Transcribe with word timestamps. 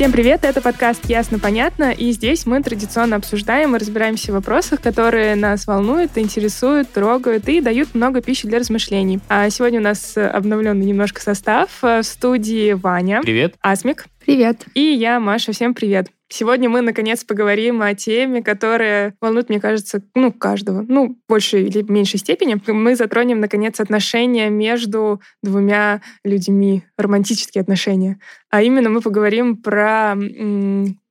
Всем 0.00 0.12
привет, 0.12 0.44
это 0.44 0.62
подкаст 0.62 1.04
«Ясно, 1.10 1.38
понятно», 1.38 1.92
и 1.92 2.10
здесь 2.12 2.46
мы 2.46 2.62
традиционно 2.62 3.16
обсуждаем 3.16 3.76
и 3.76 3.78
разбираемся 3.78 4.32
в 4.32 4.34
вопросах, 4.34 4.80
которые 4.80 5.34
нас 5.34 5.66
волнуют, 5.66 6.16
интересуют, 6.16 6.90
трогают 6.90 7.46
и 7.50 7.60
дают 7.60 7.94
много 7.94 8.22
пищи 8.22 8.48
для 8.48 8.60
размышлений. 8.60 9.20
А 9.28 9.50
сегодня 9.50 9.78
у 9.78 9.82
нас 9.82 10.16
обновленный 10.16 10.86
немножко 10.86 11.20
состав. 11.20 11.68
В 11.82 12.02
студии 12.02 12.72
Ваня, 12.72 13.20
Привет. 13.20 13.56
Асмик 13.60 14.06
Привет. 14.24 14.66
и 14.74 14.80
я, 14.80 15.18
Маша. 15.18 15.52
Всем 15.52 15.74
привет. 15.74 16.08
Сегодня 16.28 16.68
мы, 16.68 16.82
наконец, 16.82 17.24
поговорим 17.24 17.82
о 17.82 17.92
теме, 17.94 18.42
которая 18.42 19.14
волнует, 19.20 19.48
мне 19.48 19.60
кажется, 19.60 20.02
ну, 20.14 20.30
каждого, 20.30 20.84
ну, 20.86 21.16
в 21.26 21.28
большей 21.28 21.64
или 21.64 21.82
меньшей 21.82 22.20
степени. 22.20 22.60
Мы 22.68 22.94
затронем, 22.94 23.40
наконец, 23.40 23.80
отношения 23.80 24.48
между 24.48 25.20
двумя 25.42 26.02
людьми, 26.22 26.84
романтические 26.96 27.62
отношения. 27.62 28.20
А 28.50 28.62
именно 28.62 28.90
мы 28.90 29.00
поговорим 29.00 29.56
про 29.56 30.14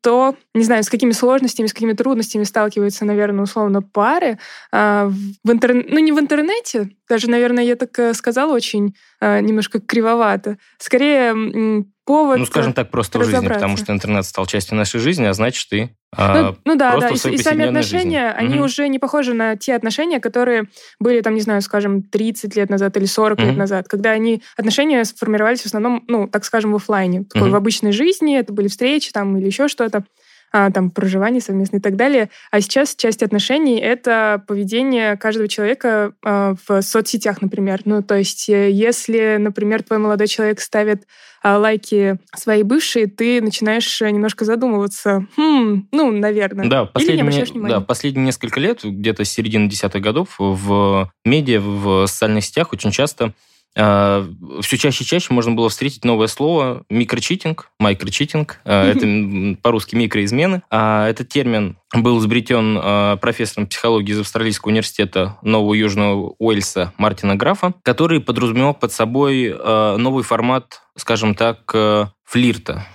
то, 0.01 0.35
не 0.53 0.63
знаю, 0.63 0.83
с 0.83 0.89
какими 0.89 1.11
сложностями, 1.11 1.67
с 1.67 1.73
какими 1.73 1.93
трудностями 1.93 2.43
сталкиваются, 2.43 3.05
наверное, 3.05 3.43
условно 3.43 3.81
пары 3.81 4.39
а, 4.71 5.11
в 5.43 5.51
интер... 5.51 5.73
ну 5.73 5.99
не 5.99 6.11
в 6.11 6.19
интернете, 6.19 6.91
даже, 7.07 7.29
наверное, 7.29 7.63
я 7.63 7.75
так 7.75 7.97
э, 7.99 8.13
сказала 8.13 8.53
очень 8.53 8.95
а, 9.19 9.41
немножко 9.41 9.79
кривовато. 9.79 10.57
Скорее 10.77 11.85
повод. 12.05 12.39
ну, 12.39 12.45
скажем 12.45 12.73
так, 12.73 12.89
просто 12.89 13.19
в 13.19 13.23
жизни, 13.23 13.47
потому 13.47 13.77
что 13.77 13.93
интернет 13.93 14.25
стал 14.25 14.45
частью 14.45 14.77
нашей 14.77 14.99
жизни, 14.99 15.25
а 15.25 15.33
значит, 15.33 15.67
ты 15.69 15.95
а, 16.15 16.55
ну 16.65 16.75
да, 16.75 16.91
просто 16.93 17.09
да. 17.09 17.15
в 17.29 17.33
И, 17.33 17.35
и 17.35 17.37
сами 17.43 17.65
отношения, 17.65 18.29
жизни. 18.29 18.33
они 18.37 18.55
Мгм. 18.55 18.65
уже 18.65 18.87
не 18.87 18.99
похожи 18.99 19.33
на 19.33 19.55
те 19.55 19.75
отношения, 19.75 20.19
которые 20.19 20.65
были, 20.99 21.21
там, 21.21 21.35
не 21.35 21.41
знаю, 21.41 21.61
скажем, 21.61 22.01
30 22.01 22.55
лет 22.55 22.69
назад 22.69 22.97
или 22.97 23.05
40 23.05 23.39
лет 23.39 23.49
Мгм. 23.49 23.59
назад, 23.59 23.87
когда 23.87 24.11
они 24.11 24.41
отношения 24.57 25.03
сформировались 25.05 25.61
в 25.61 25.65
основном, 25.67 26.03
ну, 26.07 26.27
так 26.27 26.45
скажем, 26.45 26.71
в 26.71 26.75
оффлайне, 26.75 27.23
такой, 27.25 27.47
Мгм. 27.47 27.51
в 27.51 27.55
обычной 27.55 27.91
жизни, 27.91 28.37
это 28.37 28.53
были 28.53 28.67
встречи 28.67 29.11
там 29.11 29.37
или 29.37 29.45
еще 29.45 29.67
что-то, 29.67 30.03
там, 30.51 30.91
проживание 30.91 31.41
совместное 31.41 31.79
и 31.79 31.83
так 31.83 31.95
далее. 31.95 32.29
А 32.51 32.61
сейчас 32.61 32.95
часть 32.95 33.23
отношений— 33.23 33.79
это 33.81 34.43
поведение 34.47 35.17
каждого 35.17 35.47
человека 35.47 36.13
а, 36.23 36.55
в 36.67 36.81
соцсетях, 36.81 37.41
например. 37.41 37.81
Ну, 37.85 38.01
то 38.01 38.15
есть, 38.15 38.49
э, 38.49 38.71
если, 38.71 39.37
например, 39.39 39.83
твой 39.83 39.99
молодой 39.99 40.27
человек 40.27 40.59
ставит 40.59 41.03
а, 41.41 41.57
лайки 41.57 42.17
своей 42.35 42.63
бывшей, 42.63 43.07
ты 43.07 43.41
начинаешь 43.41 44.01
э, 44.01 44.09
немножко 44.09 44.45
задумываться. 44.45 45.25
Хм, 45.37 45.87
ну, 45.91 46.11
наверное. 46.11 46.67
Да, 46.67 46.85
последние, 46.85 47.69
да, 47.69 47.81
последние 47.81 48.25
несколько 48.25 48.59
лет, 48.59 48.79
где-то 48.83 49.23
с 49.23 49.29
середины 49.29 49.69
десятых 49.69 50.01
годов, 50.01 50.35
в 50.37 51.11
медиа, 51.23 51.61
в 51.61 52.07
социальных 52.07 52.43
сетях 52.43 52.73
очень 52.73 52.91
часто 52.91 53.33
все 53.75 54.77
чаще 54.77 55.03
и 55.03 55.07
чаще 55.07 55.33
можно 55.33 55.53
было 55.53 55.69
встретить 55.69 56.03
новое 56.03 56.27
слово 56.27 56.83
микрочитинг, 56.89 57.69
майкрочитинг. 57.79 58.59
Э, 58.65 58.91
Это 58.91 59.57
по-русски 59.61 59.95
микроизмены. 59.95 60.63
А 60.69 61.07
Этот 61.07 61.29
термин 61.29 61.77
был 61.93 62.19
изобретен 62.19 63.17
профессором 63.19 63.67
психологии 63.67 64.11
из 64.11 64.19
Австралийского 64.19 64.69
университета 64.71 65.37
Нового 65.41 65.73
Южного 65.73 66.35
Уэльса 66.37 66.93
Мартина 66.97 67.35
Графа, 67.35 67.73
который 67.83 68.19
подразумевал 68.21 68.73
под 68.73 68.91
собой 68.91 69.55
новый 69.97 70.23
формат, 70.23 70.81
скажем 70.95 71.33
так, 71.33 71.71
э, 71.73 72.05
флирта. 72.25 72.85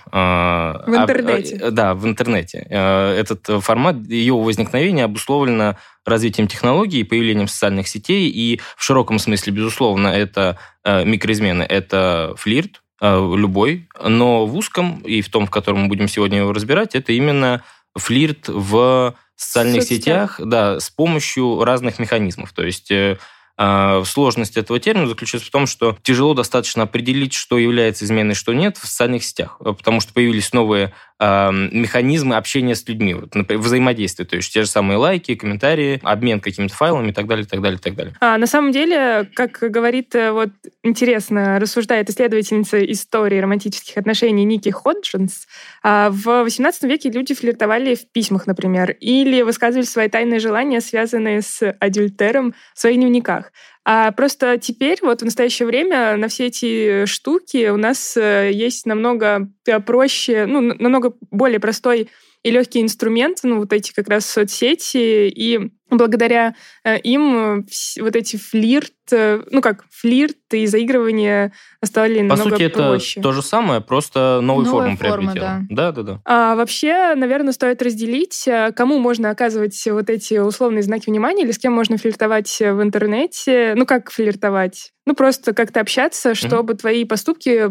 В 0.85 0.95
интернете. 0.95 1.55
э, 1.61 1.71
Да, 1.71 1.93
в 1.93 2.05
интернете. 2.05 2.65
Э, 2.69 3.11
Этот 3.19 3.63
формат, 3.63 3.97
ее 4.07 4.33
возникновение 4.35 5.05
обусловлено 5.05 5.75
развитием 6.05 6.47
технологий 6.47 6.99
и 6.99 7.03
появлением 7.03 7.47
социальных 7.47 7.87
сетей. 7.87 8.29
И 8.29 8.61
в 8.77 8.83
широком 8.83 9.19
смысле, 9.19 9.53
безусловно, 9.53 10.07
это 10.07 10.57
э, 10.83 11.03
микроизмены, 11.03 11.63
это 11.63 12.33
флирт, 12.37 12.81
э, 13.01 13.35
любой. 13.35 13.87
Но 14.03 14.45
в 14.45 14.55
узком, 14.55 14.99
и 14.99 15.21
в 15.21 15.29
том, 15.29 15.47
в 15.47 15.51
котором 15.51 15.81
мы 15.81 15.87
будем 15.87 16.07
сегодня 16.07 16.39
его 16.39 16.53
разбирать, 16.53 16.95
это 16.95 17.11
именно 17.13 17.63
флирт 17.95 18.47
в 18.47 19.15
социальных 19.35 19.81
соцсетях. 19.83 20.35
сетях, 20.35 20.47
да, 20.47 20.79
с 20.79 20.89
помощью 20.89 21.63
разных 21.63 21.99
механизмов. 21.99 22.53
То 22.53 22.63
есть 22.63 22.91
э, 22.91 23.17
сложность 23.57 24.57
этого 24.57 24.79
термина 24.79 25.07
заключается 25.07 25.47
в 25.47 25.51
том, 25.51 25.65
что 25.65 25.97
тяжело 26.03 26.33
достаточно 26.33 26.83
определить, 26.83 27.33
что 27.33 27.57
является 27.57 28.05
изменой, 28.05 28.35
что 28.35 28.53
нет 28.53 28.77
в 28.77 28.87
социальных 28.87 29.23
сетях, 29.23 29.57
э, 29.59 29.73
потому 29.73 29.99
что 30.01 30.13
появились 30.13 30.53
новые 30.53 30.93
э, 31.19 31.51
механизмы 31.51 32.35
общения 32.35 32.75
с 32.75 32.87
людьми, 32.87 33.13
вот, 33.13 33.35
например, 33.35 33.63
взаимодействия, 33.63 34.25
то 34.25 34.35
есть 34.35 34.53
те 34.53 34.61
же 34.61 34.67
самые 34.67 34.97
лайки, 34.97 35.35
комментарии, 35.35 35.99
обмен 36.03 36.39
какими-то 36.39 36.73
файлами 36.73 37.09
и 37.09 37.13
так 37.13 37.27
далее, 37.27 37.45
и 37.45 37.47
так 37.47 37.61
далее, 37.61 37.77
и 37.77 37.81
так 37.81 37.95
далее. 37.95 38.15
А, 38.19 38.37
на 38.37 38.47
самом 38.47 38.71
деле, 38.71 39.29
как 39.33 39.59
говорит, 39.59 40.15
э, 40.15 40.31
вот 40.31 40.49
интересно, 40.83 41.59
рассуждает 41.59 42.09
исследовательница 42.09 42.83
истории 42.91 43.39
романтических 43.39 43.97
отношений 43.97 44.45
Ники 44.45 44.69
Ходжинс, 44.69 45.47
а, 45.83 46.09
в 46.09 46.27
XVIII 46.27 46.87
веке 46.87 47.09
люди 47.09 47.33
флиртовали 47.33 47.95
в 47.95 48.11
письмах, 48.11 48.47
например, 48.47 48.91
или 48.99 49.41
высказывали 49.41 49.85
свои 49.85 50.09
тайные 50.09 50.39
желания, 50.39 50.81
связанные 50.81 51.41
с 51.41 51.71
адюльтером 51.79 52.53
в 52.73 52.79
своих 52.79 52.97
дневниках. 52.97 53.44
А 53.83 54.11
просто 54.11 54.57
теперь, 54.57 54.99
вот 55.01 55.21
в 55.21 55.25
настоящее 55.25 55.67
время, 55.67 56.17
на 56.17 56.27
все 56.27 56.47
эти 56.47 57.05
штуки 57.05 57.69
у 57.69 57.77
нас 57.77 58.17
э, 58.17 58.51
есть 58.51 58.85
намного 58.85 59.49
э, 59.65 59.79
проще, 59.79 60.45
ну, 60.45 60.61
намного 60.61 61.13
более 61.31 61.59
простой 61.59 62.09
и 62.45 62.51
легкий 62.51 62.79
инструмент, 62.79 63.39
ну, 63.41 63.57
вот 63.57 63.73
эти 63.73 63.91
как 63.91 64.07
раз 64.07 64.23
соцсети, 64.27 65.27
и 65.29 65.71
благодаря 65.89 66.55
э, 66.83 66.99
им 66.99 67.59
э, 67.59 68.01
вот 68.01 68.15
эти 68.15 68.37
флирт, 68.37 68.93
э, 69.11 69.41
ну 69.49 69.61
как 69.61 69.85
флирт 69.91 70.37
и 70.51 70.65
заигрывание 70.65 71.53
стали 71.83 72.19
По 72.19 72.35
намного 72.35 72.57
сути, 72.57 72.63
это 72.63 72.99
то 73.21 73.31
же 73.31 73.41
самое, 73.41 73.81
просто 73.81 74.39
новую 74.41 74.65
Новая 74.65 74.95
форму 74.95 74.97
форма, 74.97 75.31
приобретело. 75.31 75.59
Да, 75.69 75.91
да, 75.91 76.01
да. 76.03 76.21
А 76.25 76.55
вообще, 76.55 77.15
наверное, 77.15 77.53
стоит 77.53 77.81
разделить, 77.81 78.47
кому 78.75 78.99
можно 78.99 79.29
оказывать 79.29 79.81
вот 79.87 80.09
эти 80.09 80.37
условные 80.37 80.83
знаки 80.83 81.09
внимания 81.09 81.43
или 81.43 81.51
с 81.51 81.57
кем 81.59 81.73
можно 81.73 81.97
флиртовать 81.97 82.59
в 82.59 82.81
интернете. 82.81 83.73
Ну, 83.75 83.85
как 83.85 84.11
флиртовать? 84.11 84.91
Ну, 85.05 85.13
просто 85.13 85.53
как-то 85.53 85.81
общаться, 85.81 86.33
чтобы 86.33 86.73
твои 86.73 87.05
поступки 87.05 87.69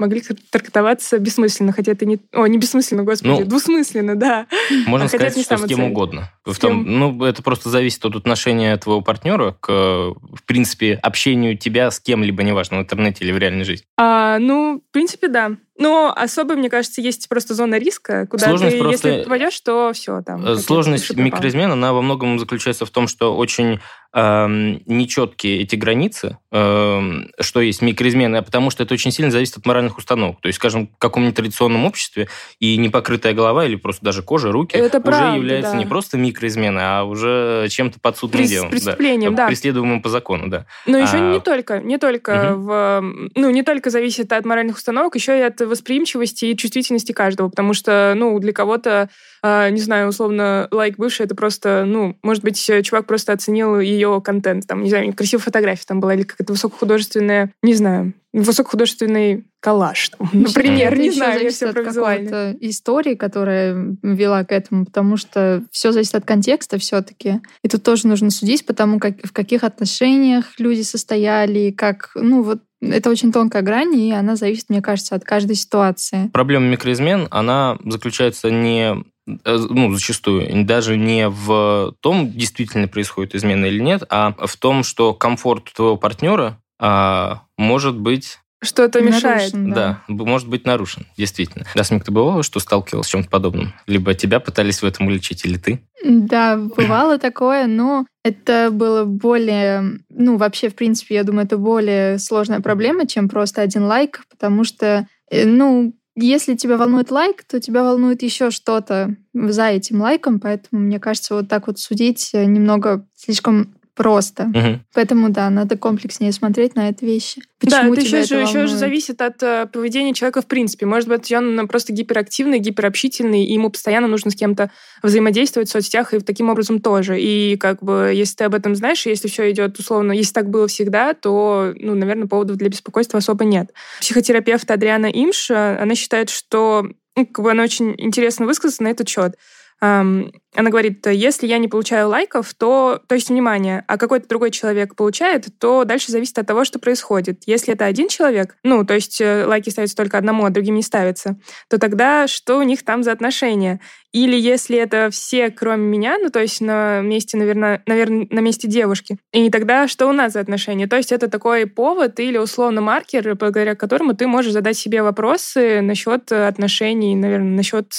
могли 0.00 0.22
трактоваться 0.50 1.18
бессмысленно, 1.18 1.72
хотя 1.72 1.92
это 1.92 2.04
не... 2.06 2.18
О, 2.32 2.46
не 2.46 2.58
бессмысленно, 2.58 3.04
господи, 3.04 3.30
Ну, 3.30 3.44
двусмысленно, 3.44 4.16
да. 4.16 4.46
Можно 4.86 5.04
А 5.06 5.08
сказать, 5.08 5.36
не 5.36 5.42
что 5.44 5.56
с 5.56 5.64
кем 5.66 5.78
цель. 5.78 5.90
угодно. 5.90 6.32
С 6.46 6.56
В 6.56 6.58
том- 6.58 6.84
кем- 6.84 6.98
ну, 6.98 7.24
это 7.24 7.42
просто 7.42 7.68
зависит 7.68 8.04
от 8.04 8.16
отношения 8.16 8.76
твоего 8.78 9.00
партнера 9.02 9.56
к, 9.60 9.68
в 9.70 10.42
принципе, 10.46 10.94
общению 10.94 11.56
тебя 11.56 11.90
с 11.90 12.00
кем-либо, 12.00 12.42
неважно, 12.42 12.78
в 12.78 12.80
интернете 12.80 13.24
или 13.24 13.32
в 13.32 13.38
реальной 13.38 13.64
жизни. 13.64 13.84
А, 13.96 14.38
ну, 14.38 14.82
в 14.88 14.92
принципе, 14.92 15.28
да. 15.28 15.52
Но 15.78 16.12
особо, 16.14 16.56
мне 16.56 16.68
кажется, 16.68 17.00
есть 17.00 17.26
просто 17.28 17.54
зона 17.54 17.76
риска, 17.78 18.26
куда 18.26 18.46
Сложность 18.48 18.76
ты, 18.76 18.82
просто- 18.82 19.08
если 19.08 19.22
попадешь, 19.24 19.60
то 19.60 19.92
все 19.94 20.20
там. 20.22 20.46
Э, 20.46 20.56
Сложность 20.56 21.14
микроизмен, 21.16 21.72
она 21.72 21.92
во 21.94 22.02
многом 22.02 22.38
заключается 22.38 22.84
в 22.84 22.90
том, 22.90 23.08
что 23.08 23.34
очень 23.36 23.80
нечеткие 24.12 25.60
эти 25.62 25.76
границы, 25.76 26.38
эм, 26.52 27.30
что 27.38 27.60
есть 27.60 27.80
микроизмены, 27.82 28.36
а 28.36 28.42
потому 28.42 28.70
что 28.70 28.82
это 28.82 28.94
очень 28.94 29.12
сильно 29.12 29.30
зависит 29.30 29.56
от 29.58 29.66
моральных 29.66 29.98
установок. 29.98 30.40
То 30.40 30.48
есть, 30.48 30.56
скажем, 30.56 30.88
в 30.88 30.98
каком-нибудь 30.98 31.36
традиционном 31.36 31.84
обществе 31.86 32.28
и 32.58 32.76
непокрытая 32.76 33.34
голова 33.34 33.64
или 33.64 33.76
просто 33.76 34.04
даже 34.04 34.22
кожа, 34.22 34.50
руки 34.50 34.76
Это 34.76 34.98
уже 34.98 35.06
правда, 35.06 35.36
является 35.36 35.72
да. 35.72 35.78
не 35.78 35.86
просто 35.86 36.18
микроизменой, 36.18 36.82
а 36.84 37.04
уже 37.04 37.66
чем-то 37.70 38.00
подсудным 38.00 38.42
Прес- 38.42 38.48
делом. 38.48 38.70
преступлением, 38.70 39.34
да. 39.34 39.46
Преследуемым 39.46 40.02
по 40.02 40.08
закону, 40.08 40.48
да. 40.48 40.66
Но 40.86 40.98
еще 40.98 41.16
А, 41.18 41.32
не 41.32 41.40
только, 41.40 41.78
не 41.80 41.98
только 41.98 42.52
Мгм. 42.54 42.62
в, 42.66 43.00
ну, 43.36 43.50
не 43.50 43.62
только 43.62 43.90
зависит 43.90 44.32
от 44.32 44.44
моральных 44.44 44.76
установок, 44.76 45.14
еще 45.14 45.38
и 45.38 45.42
от 45.42 45.60
восприимчивости 45.60 46.46
и 46.46 46.56
чувствительности 46.56 47.12
каждого, 47.12 47.48
потому 47.48 47.74
что, 47.74 48.14
ну, 48.16 48.38
для 48.40 48.52
кого-то, 48.52 49.08
а, 49.42 49.70
не 49.70 49.80
знаю, 49.80 50.08
условно, 50.08 50.68
лайк 50.70 50.96
бывший, 50.96 51.26
это 51.26 51.34
просто, 51.34 51.84
ну, 51.86 52.16
может 52.22 52.42
быть, 52.42 52.70
чувак 52.84 53.06
просто 53.06 53.32
оценил 53.32 53.78
ее 54.00 54.20
контент, 54.20 54.66
там, 54.66 54.82
не 54.82 54.90
знаю, 54.90 55.12
красивая 55.14 55.42
фотография 55.42 55.84
там 55.86 56.00
была, 56.00 56.14
или 56.14 56.22
какая-то 56.22 56.52
высокохудожественная, 56.52 57.52
не 57.62 57.74
знаю, 57.74 58.14
высокохудожественный 58.32 59.44
коллаж, 59.60 60.10
там, 60.10 60.30
например, 60.32 60.92
Это 60.92 61.02
не 61.02 61.10
знаю, 61.10 61.42
я 61.42 61.50
все 61.50 61.72
про 61.72 61.82
визуальное. 61.82 62.28
какого-то 62.28 62.56
истории, 62.66 63.14
которая 63.14 63.96
вела 64.02 64.44
к 64.44 64.52
этому, 64.52 64.86
потому 64.86 65.16
что 65.16 65.64
все 65.70 65.92
зависит 65.92 66.14
от 66.14 66.24
контекста 66.24 66.78
все-таки. 66.78 67.40
И 67.62 67.68
тут 67.68 67.82
тоже 67.82 68.06
нужно 68.06 68.30
судить, 68.30 68.64
потому 68.64 69.00
как 69.00 69.16
в 69.22 69.32
каких 69.32 69.64
отношениях 69.64 70.46
люди 70.58 70.82
состояли, 70.82 71.72
как, 71.72 72.12
ну 72.14 72.42
вот 72.42 72.60
это 72.80 73.10
очень 73.10 73.32
тонкая 73.32 73.62
грань, 73.62 73.94
и 73.94 74.12
она 74.12 74.36
зависит, 74.36 74.70
мне 74.70 74.80
кажется, 74.80 75.14
от 75.14 75.24
каждой 75.24 75.56
ситуации. 75.56 76.30
Проблема 76.32 76.66
микроизмен, 76.66 77.28
она 77.30 77.76
заключается 77.84 78.50
не 78.50 79.04
ну, 79.44 79.92
зачастую, 79.94 80.64
даже 80.64 80.96
не 80.96 81.28
в 81.28 81.94
том, 82.00 82.30
действительно 82.30 82.88
происходит 82.88 83.34
измена 83.34 83.66
или 83.66 83.80
нет, 83.80 84.02
а 84.08 84.32
в 84.46 84.56
том, 84.56 84.82
что 84.82 85.14
комфорт 85.14 85.72
твоего 85.72 85.96
партнера 85.96 86.58
а, 86.78 87.42
может 87.58 87.96
быть 87.96 88.38
Что-то 88.62 89.00
мешает. 89.00 89.52
Нарушен, 89.52 89.72
Да, 89.72 90.02
б- 90.08 90.24
может 90.24 90.48
быть 90.48 90.64
нарушен, 90.66 91.06
действительно. 91.16 91.64
Дасмик, 91.74 92.04
ты 92.04 92.10
бывало, 92.10 92.42
что 92.42 92.58
сталкивалась 92.60 93.06
с 93.06 93.10
чем-то 93.10 93.28
подобным? 93.30 93.72
Либо 93.86 94.14
тебя 94.14 94.40
пытались 94.40 94.82
в 94.82 94.86
этом 94.86 95.06
уличить, 95.06 95.44
или 95.44 95.56
ты? 95.58 95.80
Да, 96.04 96.56
бывало 96.56 97.18
такое, 97.18 97.66
но 97.66 98.06
это 98.24 98.70
было 98.72 99.04
более, 99.04 100.00
ну, 100.08 100.36
вообще, 100.36 100.68
в 100.70 100.74
принципе, 100.74 101.16
я 101.16 101.24
думаю, 101.24 101.46
это 101.46 101.58
более 101.58 102.18
сложная 102.18 102.60
проблема, 102.60 103.06
чем 103.06 103.28
просто 103.28 103.60
один 103.62 103.84
лайк, 103.84 104.22
потому 104.30 104.64
что, 104.64 105.06
э, 105.30 105.44
ну, 105.46 105.92
если 106.16 106.54
тебя 106.54 106.76
волнует 106.76 107.10
лайк, 107.10 107.44
то 107.44 107.60
тебя 107.60 107.82
волнует 107.82 108.22
еще 108.22 108.50
что-то 108.50 109.16
за 109.32 109.68
этим 109.68 110.00
лайком, 110.00 110.40
поэтому, 110.40 110.82
мне 110.82 110.98
кажется, 110.98 111.34
вот 111.34 111.48
так 111.48 111.66
вот 111.66 111.78
судить 111.78 112.30
э, 112.32 112.44
немного 112.44 113.06
слишком 113.14 113.74
просто. 113.94 114.44
Мгм. 114.44 114.84
Поэтому, 114.94 115.30
да, 115.30 115.50
надо 115.50 115.76
комплекснее 115.76 116.32
смотреть 116.32 116.74
на 116.74 116.88
эти 116.88 117.04
вещи. 117.04 117.42
да, 117.60 117.78
Почему 117.78 117.94
это 117.94 118.04
тебя 118.04 118.18
еще, 118.20 118.36
же, 118.36 118.42
еще 118.42 118.66
же 118.66 118.76
зависит 118.76 119.20
от 119.20 119.42
э, 119.42 119.66
поведения 119.72 120.14
человека 120.14 120.42
в 120.42 120.46
принципе. 120.46 120.86
Может 120.86 121.08
быть, 121.08 121.30
он 121.32 121.68
просто 121.68 121.92
гиперактивный, 121.92 122.58
гиперобщительный, 122.58 123.44
и 123.44 123.52
ему 123.52 123.70
постоянно 123.70 124.06
нужно 124.06 124.30
с 124.30 124.34
кем-то 124.34 124.70
взаимодействовать 125.02 125.68
в 125.68 125.72
соцсетях, 125.72 126.14
и 126.14 126.20
таким 126.20 126.48
образом 126.50 126.80
тоже. 126.80 127.20
И 127.20 127.56
как 127.56 127.82
бы, 127.82 128.12
если 128.14 128.36
ты 128.36 128.44
об 128.44 128.54
этом 128.54 128.74
знаешь, 128.74 129.06
и 129.06 129.10
если 129.10 129.28
все 129.28 129.50
идет 129.50 129.78
условно, 129.78 130.12
если 130.12 130.32
так 130.32 130.48
было 130.48 130.68
всегда, 130.68 131.14
то, 131.14 131.72
ну, 131.76 131.94
наверное, 131.94 132.28
поводов 132.28 132.56
для 132.56 132.68
беспокойства 132.68 133.18
особо 133.18 133.44
нет. 133.44 133.72
Психотерапевт 134.00 134.70
Адриана 134.70 135.06
Имш, 135.06 135.50
э, 135.50 135.76
она 135.80 135.94
считает, 135.94 136.30
что 136.30 136.86
ну, 137.16 137.26
как 137.26 137.44
бы 137.44 137.50
она 137.50 137.64
очень 137.64 137.94
интересно 137.98 138.46
высказана 138.46 138.88
на 138.88 138.92
этот 138.92 139.08
счет. 139.08 139.36
Она 139.80 140.68
говорит, 140.68 141.06
если 141.06 141.46
я 141.46 141.58
не 141.58 141.68
получаю 141.68 142.08
лайков, 142.08 142.52
то, 142.54 143.00
то 143.06 143.14
есть, 143.14 143.30
внимание, 143.30 143.84
а 143.86 143.96
какой-то 143.96 144.28
другой 144.28 144.50
человек 144.50 144.96
получает, 144.96 145.46
то 145.58 145.84
дальше 145.84 146.10
зависит 146.10 146.38
от 146.38 146.46
того, 146.46 146.64
что 146.64 146.78
происходит. 146.78 147.44
Если 147.46 147.72
это 147.72 147.86
один 147.86 148.08
человек, 148.08 148.56
ну, 148.64 148.84
то 148.84 148.94
есть 148.94 149.20
э, 149.20 149.46
лайки 149.46 149.70
ставятся 149.70 149.96
только 149.96 150.18
одному, 150.18 150.44
а 150.44 150.50
другим 150.50 150.74
не 150.74 150.82
ставятся, 150.82 151.38
то 151.68 151.78
тогда 151.78 152.26
что 152.26 152.58
у 152.58 152.62
них 152.62 152.84
там 152.84 153.02
за 153.04 153.12
отношения? 153.12 153.80
Или 154.12 154.36
если 154.36 154.76
это 154.76 155.08
все, 155.12 155.50
кроме 155.50 155.86
меня, 155.86 156.18
ну, 156.18 156.30
то 156.30 156.40
есть 156.40 156.60
на 156.60 157.00
месте, 157.00 157.36
наверное, 157.36 157.82
наверное, 157.86 158.26
на 158.30 158.40
месте 158.40 158.66
девушки, 158.66 159.18
и 159.32 159.50
тогда 159.50 159.86
что 159.86 160.08
у 160.08 160.12
нас 160.12 160.32
за 160.32 160.40
отношения? 160.40 160.88
То 160.88 160.96
есть 160.96 161.12
это 161.12 161.28
такой 161.28 161.66
повод 161.66 162.18
или 162.18 162.36
условно 162.36 162.80
маркер, 162.80 163.36
благодаря 163.36 163.76
которому 163.76 164.14
ты 164.14 164.26
можешь 164.26 164.52
задать 164.52 164.76
себе 164.76 165.02
вопросы 165.02 165.80
насчет 165.80 166.32
отношений, 166.32 167.14
наверное, 167.14 167.56
насчет 167.56 167.92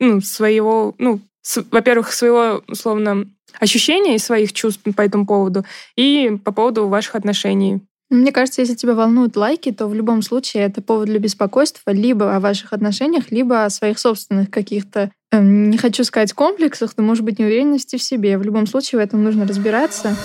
ну, 0.00 0.20
своего, 0.20 0.94
ну, 0.98 1.20
с- 1.42 1.64
во-первых, 1.70 2.12
своего, 2.12 2.62
условно, 2.66 3.26
ощущения 3.60 4.16
и 4.16 4.18
своих 4.18 4.52
чувств 4.52 4.82
по 4.96 5.02
этому 5.02 5.26
поводу, 5.26 5.64
и 5.96 6.38
по 6.44 6.52
поводу 6.52 6.88
ваших 6.88 7.14
отношений. 7.14 7.80
Мне 8.10 8.32
кажется, 8.32 8.60
если 8.60 8.74
тебя 8.74 8.94
волнуют 8.94 9.36
лайки, 9.36 9.70
то 9.70 9.86
в 9.86 9.94
любом 9.94 10.22
случае 10.22 10.64
это 10.64 10.82
повод 10.82 11.06
для 11.06 11.20
беспокойства 11.20 11.92
либо 11.92 12.34
о 12.34 12.40
ваших 12.40 12.72
отношениях, 12.72 13.30
либо 13.30 13.64
о 13.64 13.70
своих 13.70 14.00
собственных 14.00 14.50
каких-то, 14.50 15.12
эм, 15.30 15.70
не 15.70 15.78
хочу 15.78 16.02
сказать 16.02 16.32
комплексах, 16.32 16.94
но, 16.96 17.04
может 17.04 17.24
быть, 17.24 17.38
неуверенности 17.38 17.96
в 17.96 18.02
себе. 18.02 18.36
В 18.36 18.42
любом 18.42 18.66
случае 18.66 19.00
в 19.00 19.04
этом 19.04 19.22
нужно 19.22 19.46
разбираться. 19.46 20.16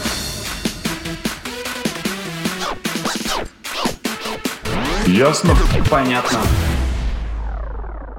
Ясно? 5.06 5.56
Понятно. 5.92 6.40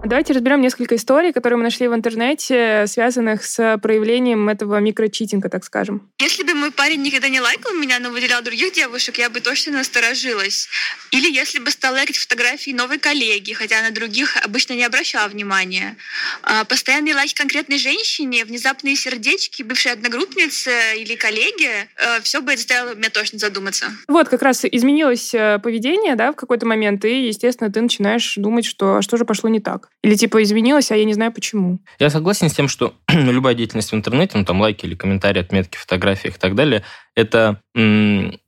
Давайте 0.06 0.34
разберем 0.34 0.60
несколько 0.60 0.94
историй, 0.94 1.32
которые 1.32 1.56
мы 1.56 1.64
нашли 1.64 1.88
в 1.88 1.94
интернете, 1.94 2.84
связанных 2.86 3.44
с 3.44 3.76
проявлением 3.82 4.48
этого 4.48 4.78
микрочитинга, 4.78 5.48
так 5.48 5.64
скажем. 5.64 6.08
Если 6.20 6.44
бы 6.44 6.54
мой 6.54 6.70
парень 6.70 7.02
никогда 7.02 7.28
не 7.28 7.40
лайкал 7.40 7.74
меня, 7.74 7.98
но 7.98 8.10
выделял 8.10 8.40
других 8.40 8.72
девушек, 8.72 9.18
я 9.18 9.28
бы 9.30 9.40
точно 9.40 9.72
насторожилась. 9.72 10.68
Или 11.10 11.28
если 11.28 11.58
бы 11.58 11.72
стал 11.72 11.94
лайкать 11.94 12.18
фотографии 12.18 12.70
новой 12.70 12.98
коллеги, 12.98 13.52
хотя 13.52 13.82
на 13.82 13.90
других 13.90 14.36
обычно 14.44 14.74
не 14.74 14.84
обращала 14.84 15.26
внимания. 15.26 15.96
А, 16.42 16.64
Постоянные 16.64 17.16
лайки 17.16 17.34
конкретной 17.34 17.78
женщине, 17.78 18.44
внезапные 18.44 18.94
сердечки, 18.94 19.64
бывшей 19.64 19.90
одногруппницы 19.90 20.70
или 20.98 21.16
коллеги, 21.16 21.88
все 22.22 22.40
бы 22.40 22.52
это 22.52 22.60
заставило 22.60 22.94
меня 22.94 23.10
точно 23.10 23.40
задуматься. 23.40 23.86
Вот, 24.06 24.28
как 24.28 24.42
раз 24.42 24.64
изменилось 24.64 25.34
э, 25.34 25.58
поведение, 25.60 26.14
да, 26.14 26.32
в 26.32 26.36
какой-то 26.36 26.64
момент, 26.64 27.04
и, 27.04 27.26
естественно, 27.26 27.72
ты 27.72 27.80
начинаешь 27.80 28.34
думать, 28.36 28.64
что 28.64 28.98
а 28.98 29.02
что 29.02 29.16
же 29.16 29.24
пошло 29.24 29.50
не 29.50 29.60
так. 29.60 29.88
Или 30.02 30.14
типа 30.14 30.42
изменилось, 30.42 30.90
а 30.92 30.96
я 30.96 31.04
не 31.04 31.14
знаю 31.14 31.32
почему. 31.32 31.80
Я 31.98 32.10
согласен 32.10 32.48
с 32.48 32.54
тем, 32.54 32.68
что 32.68 32.94
любая 33.08 33.54
деятельность 33.54 33.90
в 33.90 33.94
интернете, 33.94 34.38
ну 34.38 34.44
там 34.44 34.60
лайки 34.60 34.86
или 34.86 34.94
комментарии, 34.94 35.40
отметки, 35.40 35.76
фотографии 35.76 36.28
и 36.28 36.32
так 36.38 36.54
далее, 36.54 36.84
это 37.14 37.60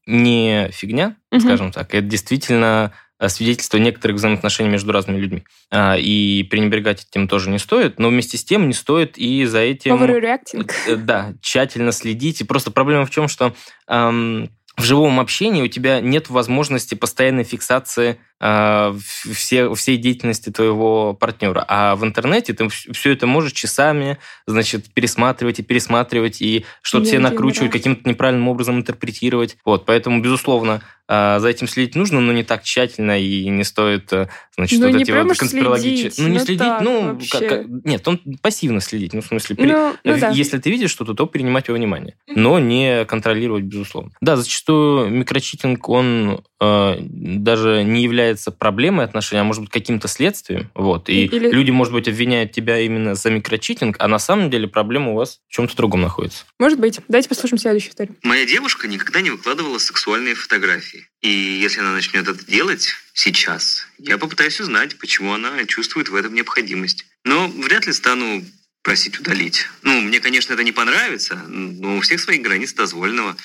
не 0.07 0.71
фигня, 0.73 1.17
Мгм. 1.31 1.41
скажем 1.41 1.73
так, 1.73 1.95
это 1.95 2.07
действительно 2.07 2.93
э, 3.21 3.29
свидетельство 3.29 3.79
некоторых 3.79 4.17
взаимоотношений 4.19 4.69
между 4.71 4.93
разными 4.93 5.19
людьми. 5.19 5.43
А, 5.71 5.97
И 5.99 6.45
пренебрегать 6.45 7.07
этим 7.11 7.27
тоже 7.29 7.51
не 7.51 7.59
стоит, 7.59 7.99
но 7.99 8.09
вместе 8.09 8.39
с 8.39 8.45
тем 8.45 8.69
не 8.69 8.75
стоит 8.75 9.19
и 9.19 9.45
за 9.45 9.59
этим... 9.59 9.97
Overreacting. 9.97 10.71
Э, 10.87 10.97
Да, 10.97 11.35
тщательно 11.43 11.91
следить. 11.93 12.41
И 12.41 12.45
просто 12.45 12.71
проблема 12.71 13.05
в 13.07 13.11
чем, 13.11 13.27
что 13.29 13.55
ам, 13.89 14.49
в 14.79 14.85
живом 14.85 15.21
общении 15.21 15.61
у 15.63 15.69
тебя 15.69 16.01
нет 16.01 16.31
возможности 16.31 16.95
постоянной 16.95 17.45
фиксации 17.45 18.19
в- 18.41 19.01
все, 19.35 19.75
всей 19.75 19.97
деятельности 19.97 20.51
твоего 20.51 21.13
партнера. 21.13 21.65
А 21.67 21.97
в 21.97 22.05
интернете 22.05 22.55
ты 22.55 22.69
все 22.69 23.13
это 23.13 23.27
можешь 23.27 23.53
часами, 23.53 24.19
значит, 24.47 24.93
пересматривать 24.95 25.59
и 25.59 25.63
пересматривать, 25.65 26.41
и 26.41 26.65
что-то 26.81 27.07
себе 27.07 27.19
накручивать, 27.19 27.73
раз. 27.73 27.81
каким-то 27.81 28.09
неправильным 28.09 28.47
образом 28.49 28.79
интерпретировать. 28.79 29.57
Вот, 29.65 29.85
поэтому, 29.85 30.23
безусловно, 30.23 30.83
за 31.09 31.49
этим 31.49 31.67
следить 31.67 31.95
нужно, 31.95 32.21
но 32.21 32.33
не 32.33 32.43
так 32.45 32.63
тщательно, 32.63 33.19
и 33.19 33.49
не 33.49 33.65
стоит, 33.65 34.13
э, 34.13 34.29
значит, 34.57 34.79
Ну, 34.79 34.91
вот 34.93 35.01
эти 35.01 35.11
вот 35.11 35.31
уж 35.31 35.39
конспирологичи- 35.39 36.11
следить, 36.11 36.19
Ну, 36.19 36.29
не 36.29 36.39
ну 36.39 36.45
следить, 36.45 36.59
так, 36.59 36.81
ну, 36.83 37.03
вообще. 37.15 37.39
как- 37.39 37.49
как- 37.49 37.67
нет, 37.85 38.07
он 38.07 38.21
пассивно 38.43 38.81
следить, 38.81 39.15
ну, 39.15 39.23
в 39.23 39.27
смысле, 39.27 39.57
при- 39.57 39.67
Ну, 39.67 39.95
ну 40.05 40.15
в- 40.15 40.21
да. 40.21 40.29
Если 40.31 40.59
ты 40.59 40.71
видишь 40.71 40.91
что-то, 40.91 41.15
то 41.15 41.27
принимать 41.27 41.69
его 41.69 41.77
внимание, 41.79 42.17
но 42.27 42.59
не 42.59 43.05
контролировать, 43.07 43.65
безусловно. 43.65 44.11
Да, 44.21 44.37
зачастую 44.37 45.09
микрочитинг, 45.09 45.89
он 45.89 46.31
э, 46.31 46.39
даже 46.61 47.85
не 47.85 48.03
является 48.03 48.51
проблемой 48.51 49.05
отношений, 49.05 49.41
а 49.41 49.45
может 49.45 49.63
быть 49.63 49.71
каким-то 49.71 50.09
следствием. 50.09 50.71
Вот. 50.75 51.09
И 51.09 51.27
Или- 51.27 51.51
люди, 51.51 51.71
может 51.71 51.93
быть, 51.93 52.09
обвиняют 52.09 52.53
тебя 52.53 52.81
именно 52.81 53.15
за 53.15 53.31
микрочитинг, 53.31 53.97
а 54.01 54.09
на 54.09 54.19
самом 54.19 54.51
деле 54.51 54.67
проблема 54.67 55.13
у 55.13 55.15
вас 55.15 55.41
в 55.49 55.53
чем-то 55.53 55.77
другом 55.77 56.01
находится. 56.01 56.45
Может 56.59 56.81
быть. 56.81 56.99
Давайте 57.07 57.29
послушаем 57.29 57.59
следующую 57.59 57.91
историю. 57.91 58.17
Моя 58.23 58.45
девушка 58.45 58.89
никогда 58.89 59.21
не 59.21 59.31
выкладывала 59.31 59.79
сексуальные 59.79 60.35
фотографии. 60.35 61.07
И 61.23 61.29
если 61.29 61.81
она 61.81 61.93
начнет 61.93 62.27
это 62.27 62.45
делать 62.45 62.89
сейчас, 63.13 63.87
я 63.99 64.19
попытаюсь 64.19 64.61
узнать, 64.61 64.99
почему 64.99 65.35
она 65.35 65.65
чувствует 65.67 66.09
в 66.09 66.15
этом 66.15 66.35
необходимость. 66.35 67.07
Но 67.25 67.47
вряд 67.49 67.87
ли 67.87 67.93
стану 67.93 68.43
просить 68.83 69.19
удалить. 69.21 69.67
Ну, 69.83 70.01
мне, 70.01 70.19
конечно, 70.19 70.55
это 70.55 70.65
не 70.65 70.73
понравится, 70.73 71.37
но 71.47 71.99
у 71.99 72.01
всех 72.01 72.21
своих 72.21 72.43
границ 72.43 72.73
дозволенного. 72.73 73.37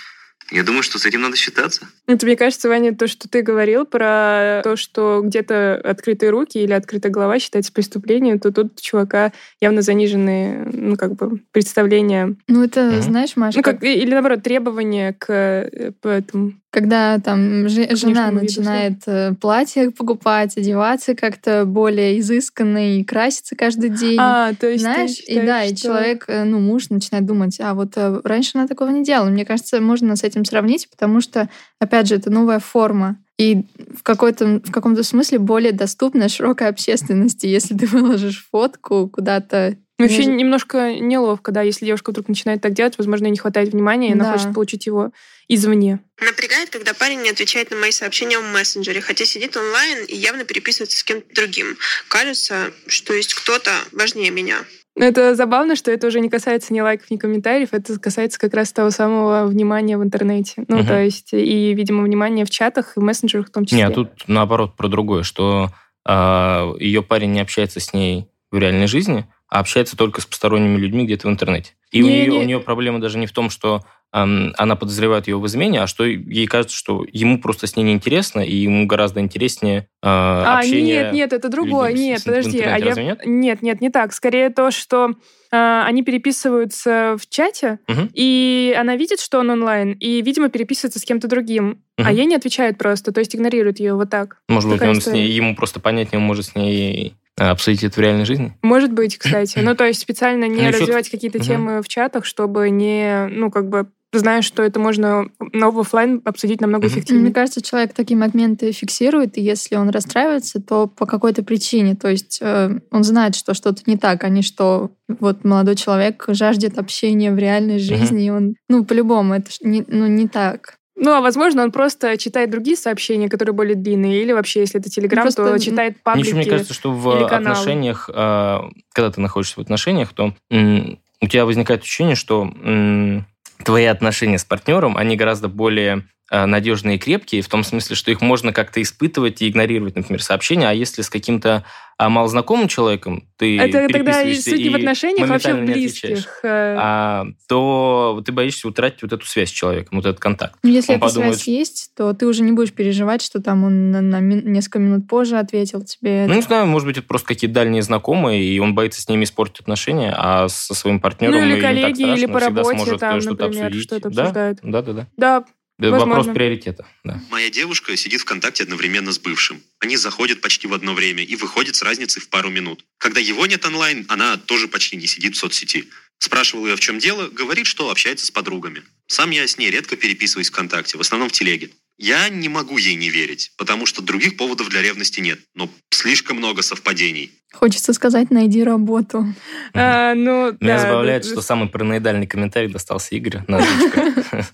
Я 0.52 0.64
думаю, 0.64 0.84
что 0.84 1.00
с 1.00 1.06
этим 1.06 1.22
надо 1.22 1.36
считаться. 1.38 1.88
Это, 2.06 2.26
мне 2.26 2.36
кажется, 2.36 2.70
Ваня, 2.70 2.94
то, 2.96 3.08
что 3.08 3.28
ты 3.30 3.42
говорил 3.42 3.86
про 3.86 4.62
то, 4.64 4.76
что 4.76 5.22
где-то 5.24 5.76
открытые 5.84 6.30
руки 6.32 6.60
или 6.60 6.74
открытая 6.74 7.12
голова 7.12 7.40
считается 7.40 7.72
преступлением, 7.74 8.40
то 8.40 8.52
тут 8.52 8.74
у 8.80 8.82
чувака 8.82 9.32
явно 9.62 9.82
заниженные, 9.82 10.68
ну, 10.72 10.96
как 10.96 11.16
бы, 11.16 11.40
представления. 11.52 12.36
Ну, 12.48 12.64
это, 12.64 12.82
Мгм. 12.92 13.02
знаешь, 13.02 13.36
Маша, 13.36 13.58
Ну, 13.58 13.64
как- 13.64 13.80
как, 13.80 13.84
или, 13.90 14.12
наоборот, 14.12 14.44
требования 14.44 15.14
к 15.18 15.32
э, 15.32 15.92
по 16.02 16.10
этому. 16.10 16.54
Когда 16.74 17.20
там 17.20 17.70
же- 17.70 17.96
жена 17.96 18.30
внешнему 18.32 18.40
виду, 18.40 18.42
начинает 18.42 18.94
э, 19.06 19.34
платье 19.40 19.92
покупать, 19.92 20.58
одеваться 20.58 21.14
как-то 21.14 21.66
более 21.66 22.20
изысканно 22.20 22.98
и 22.98 23.04
краситься 23.04 23.56
каждый 23.56 23.92
день. 23.92 24.18
А, 24.20 24.54
то 24.56 24.68
есть 24.68 24.84
ты 24.84 24.92
Знаешь, 24.92 25.12
и 25.12 25.14
считаешь, 25.14 25.46
да, 25.46 25.64
и 25.66 25.76
что- 25.76 25.86
человек, 25.86 26.26
э, 26.28 26.44
ну, 26.46 26.60
муж 26.60 26.90
начинает 26.90 27.28
думать, 27.28 27.60
а 27.62 27.76
вот 27.76 27.94
э, 27.96 28.22
раньше 28.24 28.52
она 28.56 28.68
такого 28.68 28.90
не 28.90 29.04
делала. 29.04 29.30
Мне 29.30 29.46
кажется, 29.46 29.80
можно 29.82 30.16
с 30.16 30.24
этим 30.24 30.46
сравнить, 30.46 30.90
потому 30.90 31.22
что, 31.22 31.48
опять 31.80 32.08
же, 32.08 32.16
это 32.16 32.32
новая 32.32 32.58
форма. 32.60 33.18
И 33.40 33.64
в, 33.98 34.04
какой-то, 34.04 34.62
в 34.64 34.72
каком-то 34.72 35.04
смысле 35.04 35.40
более 35.40 35.72
доступна 35.72 36.30
широкой 36.30 36.68
общественности. 36.68 37.48
Если 37.48 37.76
ты 37.76 37.88
выложишь 37.88 38.48
фотку 38.52 39.10
куда-то... 39.10 39.78
Вообще 40.00 40.18
между- 40.18 40.32
немножко 40.34 40.94
неловко, 40.96 41.52
да, 41.52 41.62
если 41.62 41.86
девушка 41.86 42.10
вдруг 42.12 42.28
начинает 42.28 42.62
так 42.62 42.74
делать, 42.74 42.98
возможно, 42.98 43.26
ей 43.26 43.32
не 43.32 43.38
хватает 43.38 43.70
внимания, 43.74 44.10
и 44.10 44.14
она 44.14 44.26
Да. 44.26 44.34
хочет 44.34 44.54
получить 44.54 44.86
его 44.88 45.12
извне. 45.48 46.00
Напрягает, 46.20 46.70
когда 46.72 46.94
парень 46.94 47.22
не 47.22 47.30
отвечает 47.30 47.70
на 47.72 47.78
мои 47.78 47.92
сообщения 47.92 48.40
в 48.40 48.54
мессенджере, 48.54 49.02
хотя 49.02 49.26
сидит 49.26 49.56
онлайн 49.56 50.06
и 50.06 50.16
явно 50.16 50.46
переписывается 50.46 50.98
с 50.98 51.04
кем-то 51.04 51.28
другим. 51.36 51.78
Кажется, 52.08 52.72
что 52.88 53.14
есть 53.14 53.34
кто-то 53.34 53.72
важнее 53.92 54.32
меня. 54.32 54.58
Но 54.96 55.06
это 55.06 55.34
забавно, 55.34 55.76
что 55.76 55.90
это 55.92 56.06
уже 56.08 56.20
не 56.20 56.30
касается 56.30 56.72
ни 56.74 56.80
лайков, 56.80 57.10
ни 57.10 57.18
комментариев, 57.18 57.70
это 57.72 58.00
касается 58.00 58.40
как 58.40 58.54
раз 58.54 58.72
того 58.72 58.92
самого 58.92 59.46
внимания 59.48 59.98
в 59.98 60.04
интернете. 60.04 60.66
Ну, 60.68 60.78
Мгм. 60.78 60.88
то 60.88 61.02
есть, 61.02 61.34
и, 61.34 61.74
видимо, 61.74 62.04
внимания 62.04 62.46
в 62.46 62.50
чатах 62.52 62.96
и 62.96 63.00
в 63.00 63.04
мессенджерах 63.04 63.48
в 63.48 63.52
том 63.52 63.66
числе. 63.66 63.80
Не, 63.80 63.84
а 63.86 63.92
тут 63.92 64.10
наоборот 64.28 64.76
про 64.76 64.88
другое, 64.88 65.24
что 65.24 65.72
ее 66.08 67.02
парень 67.02 67.32
не 67.32 67.40
общается 67.42 67.80
с 67.80 67.94
ней 67.94 68.28
в 68.52 68.58
реальной 68.58 68.88
жизни, 68.88 69.26
а 69.50 69.60
общается 69.60 69.96
только 69.98 70.22
с 70.22 70.26
посторонними 70.26 70.78
людьми 70.78 71.06
где-то 71.06 71.28
в 71.28 71.32
интернете. 71.32 71.72
И 71.92 72.02
у 72.04 72.08
Не, 72.08 72.22
нее, 72.22 72.32
не. 72.32 72.38
у 72.40 72.44
нее 72.44 72.60
проблема 72.60 73.00
даже 73.00 73.18
не 73.18 73.26
в 73.28 73.32
том, 73.32 73.50
что 73.50 73.82
она 74.14 74.76
подозревает 74.76 75.28
ее 75.28 75.40
в 75.40 75.46
измене, 75.48 75.82
а 75.82 75.88
что 75.88 76.06
ей 76.06 76.46
кажется, 76.46 76.76
что 76.78 77.04
ему 77.12 77.40
просто 77.42 77.66
с 77.66 77.76
ней 77.76 77.84
неинтересно, 77.84 78.42
и 78.42 78.56
ему 78.56 78.86
гораздо 78.86 79.20
интереснее 79.22 79.80
э, 79.80 79.84
А, 80.04 80.60
общение... 80.60 81.04
нет, 81.06 81.14
нет, 81.14 81.34
это 81.34 81.50
другое. 81.50 81.90
людей 81.90 82.10
Нет, 82.10 82.20
в 82.22 82.26
подожди. 82.26 82.60
А 82.62 82.78
я... 82.78 82.94
нет? 82.94 83.22
Нет, 83.26 83.62
нет, 83.64 83.82
не 83.82 83.90
так. 83.90 84.14
Скорее 84.14 84.52
то, 84.52 84.70
что 84.70 85.10
а, 85.52 85.84
они 85.86 86.04
переписываются 86.04 87.16
в 87.20 87.28
чате, 87.28 87.80
Мгм. 87.88 88.10
и 88.14 88.76
она 88.78 88.96
видит, 88.96 89.20
что 89.20 89.40
он 89.40 89.50
онлайн, 89.50 89.94
и, 89.94 90.22
видимо, 90.22 90.50
переписывается 90.50 91.00
с 91.00 91.04
кем-то 91.04 91.28
другим. 91.28 91.80
А 91.98 92.04
Мгм. 92.04 92.12
ей 92.16 92.26
не 92.26 92.36
отвечает 92.36 92.78
просто, 92.78 93.12
то 93.12 93.20
есть 93.20 93.36
игнорирует 93.36 93.80
ее 93.80 93.96
вот 93.96 94.10
так. 94.10 94.38
Может 94.48 94.70
быть, 94.70 94.82
он 94.82 95.02
с 95.02 95.08
ней, 95.08 95.28
ему 95.32 95.56
просто 95.56 95.80
понятнее, 95.80 96.20
он 96.20 96.26
может 96.26 96.46
с 96.46 96.56
ней 96.56 97.16
э, 97.40 97.48
обсудить 97.50 97.84
это 97.84 97.96
в 97.96 97.98
реальной 98.00 98.26
жизни. 98.26 98.54
Может 98.62 98.92
быть, 98.94 99.18
кстати. 99.18 99.58
Ну, 99.58 99.76
то 99.76 99.86
есть 99.88 100.00
специально 100.02 100.46
не 100.46 100.62
Ну, 100.62 100.70
развивать 100.72 101.10
какие-то 101.10 101.40
Мгм. 101.40 101.48
темы 101.48 101.82
в 101.82 101.88
чатах, 101.88 102.26
чтобы 102.26 102.70
не, 102.70 103.28
ну, 103.32 103.50
как 103.50 103.70
бы, 103.70 103.88
зная, 104.14 104.42
что 104.42 104.64
это 104.64 104.80
можно 104.80 105.28
но 105.52 105.72
в 105.72 105.80
офлайн 105.80 106.22
обсудить 106.26 106.62
намного 106.62 106.86
Мгм. 106.86 106.94
Мне 106.94 107.00
эффективнее. 107.02 107.34
кажется, 107.34 107.62
человек 107.62 107.94
такие 107.94 108.18
моменты 108.18 108.72
фиксирует, 108.72 109.38
и 109.38 109.42
если 109.42 109.76
он 109.76 109.90
расстраивается, 109.90 110.62
то 110.62 110.88
по 110.88 111.06
какой-то 111.06 111.44
причине. 111.44 111.96
То 111.96 112.10
есть 112.10 112.40
э, 112.42 112.80
он 112.92 113.04
знает, 113.04 113.36
что 113.36 113.54
что-то 113.54 113.82
не 113.86 113.98
так, 113.98 114.24
а 114.24 114.30
не 114.30 114.42
что 114.42 114.92
вот 115.08 115.44
молодой 115.44 115.76
человек 115.76 116.26
жаждет 116.30 116.78
общения 116.78 117.32
в 117.32 117.38
реальной 117.38 117.80
жизни, 117.80 118.26
и 118.26 118.30
он, 118.30 118.56
ну, 118.70 118.86
по-любому, 118.86 119.34
это 119.36 119.50
не, 119.62 119.84
ну, 119.88 120.08
не 120.08 120.28
так. 120.28 120.78
Ну, 120.96 121.12
а 121.12 121.22
возможно, 121.22 121.64
он 121.64 121.72
просто 121.72 122.18
читает 122.18 122.52
другие 122.52 122.78
сообщения, 122.78 123.28
которые 123.28 123.54
более 123.54 123.76
длинные, 123.76 124.22
или 124.22 124.32
вообще, 124.32 124.60
если 124.62 124.80
это 124.80 124.90
Телеграм, 124.90 125.24
Просто, 125.24 125.44
то 125.44 125.60
читает 125.60 126.02
паблики. 126.04 126.28
Ничего, 126.28 126.38
мне 126.42 126.50
кажется, 126.50 126.74
что 126.74 126.92
в 126.94 127.26
отношениях, 127.34 128.10
э, 128.14 128.60
когда 128.94 129.12
ты 129.12 129.20
находишься 129.20 129.56
в 129.56 129.60
отношениях, 129.64 130.14
то 130.14 130.34
м, 130.52 131.00
у 131.20 131.28
тебя 131.28 131.46
возникает 131.46 131.82
ощущение, 131.82 132.16
что 132.16 132.44
м, 132.44 133.26
твои 133.64 133.86
отношения 133.86 134.38
с 134.38 134.46
партнером, 134.46 134.98
они 134.98 135.16
гораздо 135.16 135.48
более 135.48 136.04
надежные 136.32 136.96
и 136.96 137.00
крепкие, 137.00 137.42
в 137.42 137.50
том 137.50 137.64
смысле, 137.64 137.96
что 137.96 138.12
их 138.12 138.22
можно 138.22 138.54
как-то 138.54 138.82
испытывать 138.82 139.42
и 139.42 139.50
игнорировать, 139.50 139.96
например, 139.96 140.22
сообщения, 140.22 140.68
а 140.70 140.74
если 140.74 141.02
с 141.02 141.10
каким-то 141.10 141.64
а, 141.98 142.10
малознакомым 142.10 142.68
человеком 142.68 143.28
ты 143.38 143.60
Это 143.60 143.88
тогда 143.92 144.24
суть 144.34 144.60
не 144.60 144.70
в 144.70 144.76
отношениях, 144.76 145.30
а 145.30 145.32
вообще 145.32 145.54
в 145.54 145.66
близких. 145.66 146.40
э, 146.44 146.76
а, 146.80 147.26
то 147.48 148.22
ты 148.26 148.32
боишься 148.32 148.68
утратить 148.68 149.04
вот 149.04 149.14
эту 149.14 149.26
связь 149.26 149.50
с 149.50 149.52
человеком, 149.52 149.98
вот 149.98 150.06
этот 150.08 150.20
контакт. 150.20 150.58
Ну, 150.64 150.72
если 150.72 150.94
Он 150.94 150.98
эта 150.98 151.06
подумает, 151.06 151.36
связь 151.36 151.48
есть, 151.48 151.92
то 151.96 152.14
ты 152.14 152.26
уже 152.26 152.42
не 152.44 152.52
будешь 152.52 152.74
переживать, 152.74 153.22
что 153.22 153.42
там 153.42 153.64
он 153.64 153.92
на, 153.92 154.02
на 154.02 154.20
несколько 154.20 154.80
минут 154.80 155.08
позже 155.08 155.38
ответил 155.38 155.84
тебе. 155.84 156.26
Ну, 156.28 156.34
не 156.34 156.42
знаю, 156.42 156.66
может 156.66 156.88
быть, 156.88 156.98
это 156.98 157.08
просто 157.08 157.28
какие-то 157.28 157.54
дальние 157.54 157.84
знакомые, 157.84 158.44
и 158.44 158.60
он 158.60 158.74
боится 158.74 159.02
с 159.02 159.08
ними 159.08 159.26
испортить 159.26 159.62
отношения, 159.62 160.14
а 160.18 160.48
со 160.50 160.74
своим 160.74 161.00
партнером 161.00 161.36
Ну, 161.36 161.46
или 161.46 161.62
коллеги, 161.62 162.02
или 162.02 162.26
по 162.26 162.40
работе 162.40 162.70
сможет 162.76 163.00
там, 163.00 163.18
э, 163.18 163.22
что-то 163.22 163.44
например, 163.46 163.68
обсудить. 163.68 163.84
что-то 163.88 164.10
Да, 164.10 164.22
обсуждают. 164.24 164.60
Да, 164.64 164.82
да, 164.82 164.94
да. 164.94 165.08
Да, 165.16 165.46
Это 165.88 165.92
Вопрос 165.92 166.10
Возможно. 166.10 166.34
приоритета. 166.34 166.88
Да. 167.04 167.22
Моя 167.30 167.50
девушка 167.50 167.96
сидит 167.98 168.22
ВКонтакте 168.22 168.64
одновременно 168.64 169.12
с 169.12 169.20
бывшим. 169.20 169.62
Они 169.80 169.98
заходят 169.98 170.42
почти 170.42 170.68
в 170.68 170.74
одно 170.74 170.94
время 170.94 171.24
и 171.24 171.36
выходят 171.36 171.76
с 171.76 171.82
разницей 171.82 172.22
в 172.22 172.30
пару 172.30 172.50
минут. 172.50 172.86
Когда 172.98 173.20
его 173.20 173.46
нет 173.46 173.66
онлайн, 173.66 174.06
она 174.08 174.38
тоже 174.38 174.68
почти 174.68 174.96
не 174.96 175.08
сидит 175.08 175.36
в 175.36 175.40
соцсети. 175.40 175.90
Спрашивал 176.20 176.68
ее, 176.68 176.78
в 176.78 176.80
чем 176.80 177.00
дело, 177.00 177.28
говорит, 177.28 177.66
что 177.68 177.90
общается 177.90 178.26
с 178.26 178.32
подругами. 178.32 178.84
Сам 179.08 179.32
я 179.32 179.46
с 179.46 179.58
ней 179.58 179.70
редко 179.70 179.98
переписываюсь 179.98 180.50
ВКонтакте, 180.50 180.98
в 180.98 181.02
основном 181.02 181.28
в 181.28 181.34
телеге. 181.34 181.70
Я 181.98 182.30
не 182.30 182.50
могу 182.50 182.78
ей 182.78 182.96
не 182.96 183.10
верить, 183.10 183.52
потому 183.58 183.86
что 183.86 184.02
других 184.02 184.38
поводов 184.38 184.70
для 184.70 184.82
ревности 184.82 185.20
нет. 185.20 185.40
Но 185.54 185.70
слишком 185.92 186.38
много 186.38 186.62
совпадений. 186.62 187.32
Хочется 187.52 187.94
сказать, 187.94 188.32
найди 188.32 188.64
работу. 188.64 189.26
А, 189.74 190.16
ну, 190.16 190.58
Меня 190.60 190.78
да, 190.78 190.80
забавляет, 190.80 191.24
да, 191.24 191.30
что 191.30 191.42
самый 191.42 191.70
параноидальный 191.70 192.26
комментарий 192.26 192.68
достался 192.70 193.16
Игорю 193.16 193.44
на. 193.48 193.64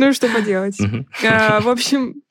Ну, 0.00 0.12
что 0.14 0.28
поделать. 0.28 0.78
А, 1.24 1.60
В 1.66 1.68
общем, 1.68 2.22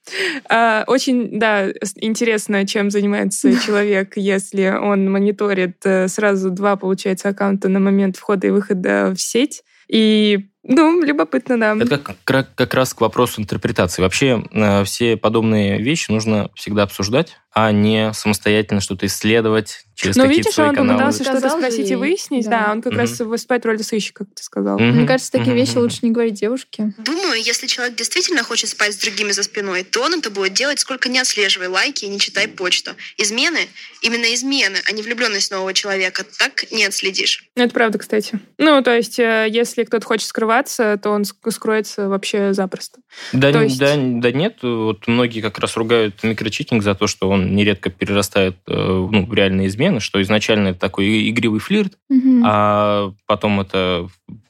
а, 0.49 0.83
очень, 0.88 1.39
да, 1.39 1.67
интересно, 1.97 2.65
чем 2.65 2.89
занимается 2.89 3.53
человек, 3.59 4.13
если 4.17 4.67
он 4.69 5.11
мониторит 5.11 5.77
э, 5.85 6.07
сразу 6.07 6.49
два, 6.49 6.75
получается, 6.77 7.29
аккаунта 7.29 7.69
на 7.69 7.79
момент 7.79 8.17
входа 8.17 8.47
и 8.47 8.49
выхода 8.49 9.13
в 9.15 9.21
сеть. 9.21 9.61
И, 9.88 10.49
ну, 10.63 11.03
любопытно, 11.03 11.59
да. 11.59 11.75
Это 11.75 11.97
как, 11.99 12.17
как- 12.23 12.55
как 12.55 12.73
раз 12.73 12.93
к 12.93 13.01
вопросу 13.01 13.39
интерпретации. 13.41 14.01
Вообще 14.01 14.43
э, 14.51 14.83
все 14.83 15.15
подобные 15.15 15.79
вещи 15.81 16.11
нужно 16.11 16.49
всегда 16.55 16.83
обсуждать, 16.83 17.38
а 17.51 17.71
не 17.71 18.13
самостоятельно 18.13 18.79
что-то 18.81 19.05
исследовать 19.07 19.85
через 19.95 20.15
Но 20.15 20.23
какие-то 20.23 20.43
видишь, 20.47 20.53
свои 20.55 20.69
он 20.69 20.75
каналы. 20.75 20.99
попытался 20.99 21.23
что-то 21.25 21.49
спросить 21.49 21.89
и 21.91 21.95
выяснить, 21.95 22.45
да. 22.45 22.67
да, 22.67 22.71
он 22.71 22.81
как 22.81 22.93
Мгм. 22.93 23.01
раз 23.01 23.19
выступает 23.19 23.63
в 23.63 23.65
роли 23.67 23.81
сыщика, 23.81 24.23
как 24.23 24.33
ты 24.35 24.43
сказал. 24.43 24.79
Мгм. 24.79 24.91
Мне 24.95 25.05
кажется, 25.07 25.29
такие 25.31 25.47
Мгм. 25.53 25.57
вещи 25.57 25.75
лучше 25.77 25.97
не 26.03 26.11
говорить 26.11 26.35
девушке. 26.35 26.93
Думаю, 26.99 27.41
если 27.43 27.67
человек 27.67 27.95
действительно 27.97 28.43
хочет 28.43 28.69
спать 28.69 28.93
с 28.93 28.97
другими 28.97 29.31
за 29.31 29.43
спиной, 29.43 29.83
то 29.83 30.01
он 30.01 30.13
это 30.13 30.29
будет 30.29 30.53
делать, 30.53 30.79
сколько 30.79 31.09
не 31.09 31.19
отслеживай 31.19 31.67
лайки 31.67 32.05
и 32.05 32.07
не 32.07 32.17
читай 32.19 32.47
почту. 32.47 32.91
Измены, 33.17 33.59
именно 34.01 34.33
измены, 34.33 34.77
а 34.87 34.91
не 34.93 35.01
влюбленность 35.01 35.51
нового 35.51 35.73
человека, 35.73 36.23
так 36.37 36.71
не 36.71 36.85
отследишь. 36.85 37.43
Ну, 37.57 37.63
Это 37.63 37.73
правда, 37.73 37.97
кстати. 37.97 38.39
Ну, 38.57 38.81
то 38.81 38.95
есть, 38.95 39.19
э, 39.19 39.47
если 39.49 39.83
кто-то 39.83 40.05
хочет 40.05 40.27
скрываться, 40.29 40.97
то 41.01 41.09
он 41.09 41.23
ск- 41.23 41.51
скроется 41.51 42.07
вообще 42.07 42.53
запросто. 42.53 42.99
Да, 43.33 43.51
То 43.51 43.63
есть- 43.63 43.77
да, 43.79 43.95
да 43.97 44.31
нет, 44.31 44.59
вот 44.61 45.07
многие 45.07 45.41
как 45.41 45.59
раз 45.59 45.75
ругают 45.75 46.23
микрочитинг 46.23 46.83
за 46.83 46.95
то, 46.95 47.07
что 47.07 47.27
он 47.29 47.38
нередко 47.39 47.89
перерастает 47.89 48.58
э, 48.67 48.74
ну, 49.12 49.25
в 49.25 49.34
реальные 49.34 49.67
измены, 49.67 50.00
что 50.00 50.22
изначально 50.22 50.69
это 50.69 50.79
такой 50.79 51.29
игривый 51.29 51.60
флирт, 51.60 51.98
Мгм. 52.10 52.43
а 52.46 53.13
потом 53.25 53.60
это 53.62 54.08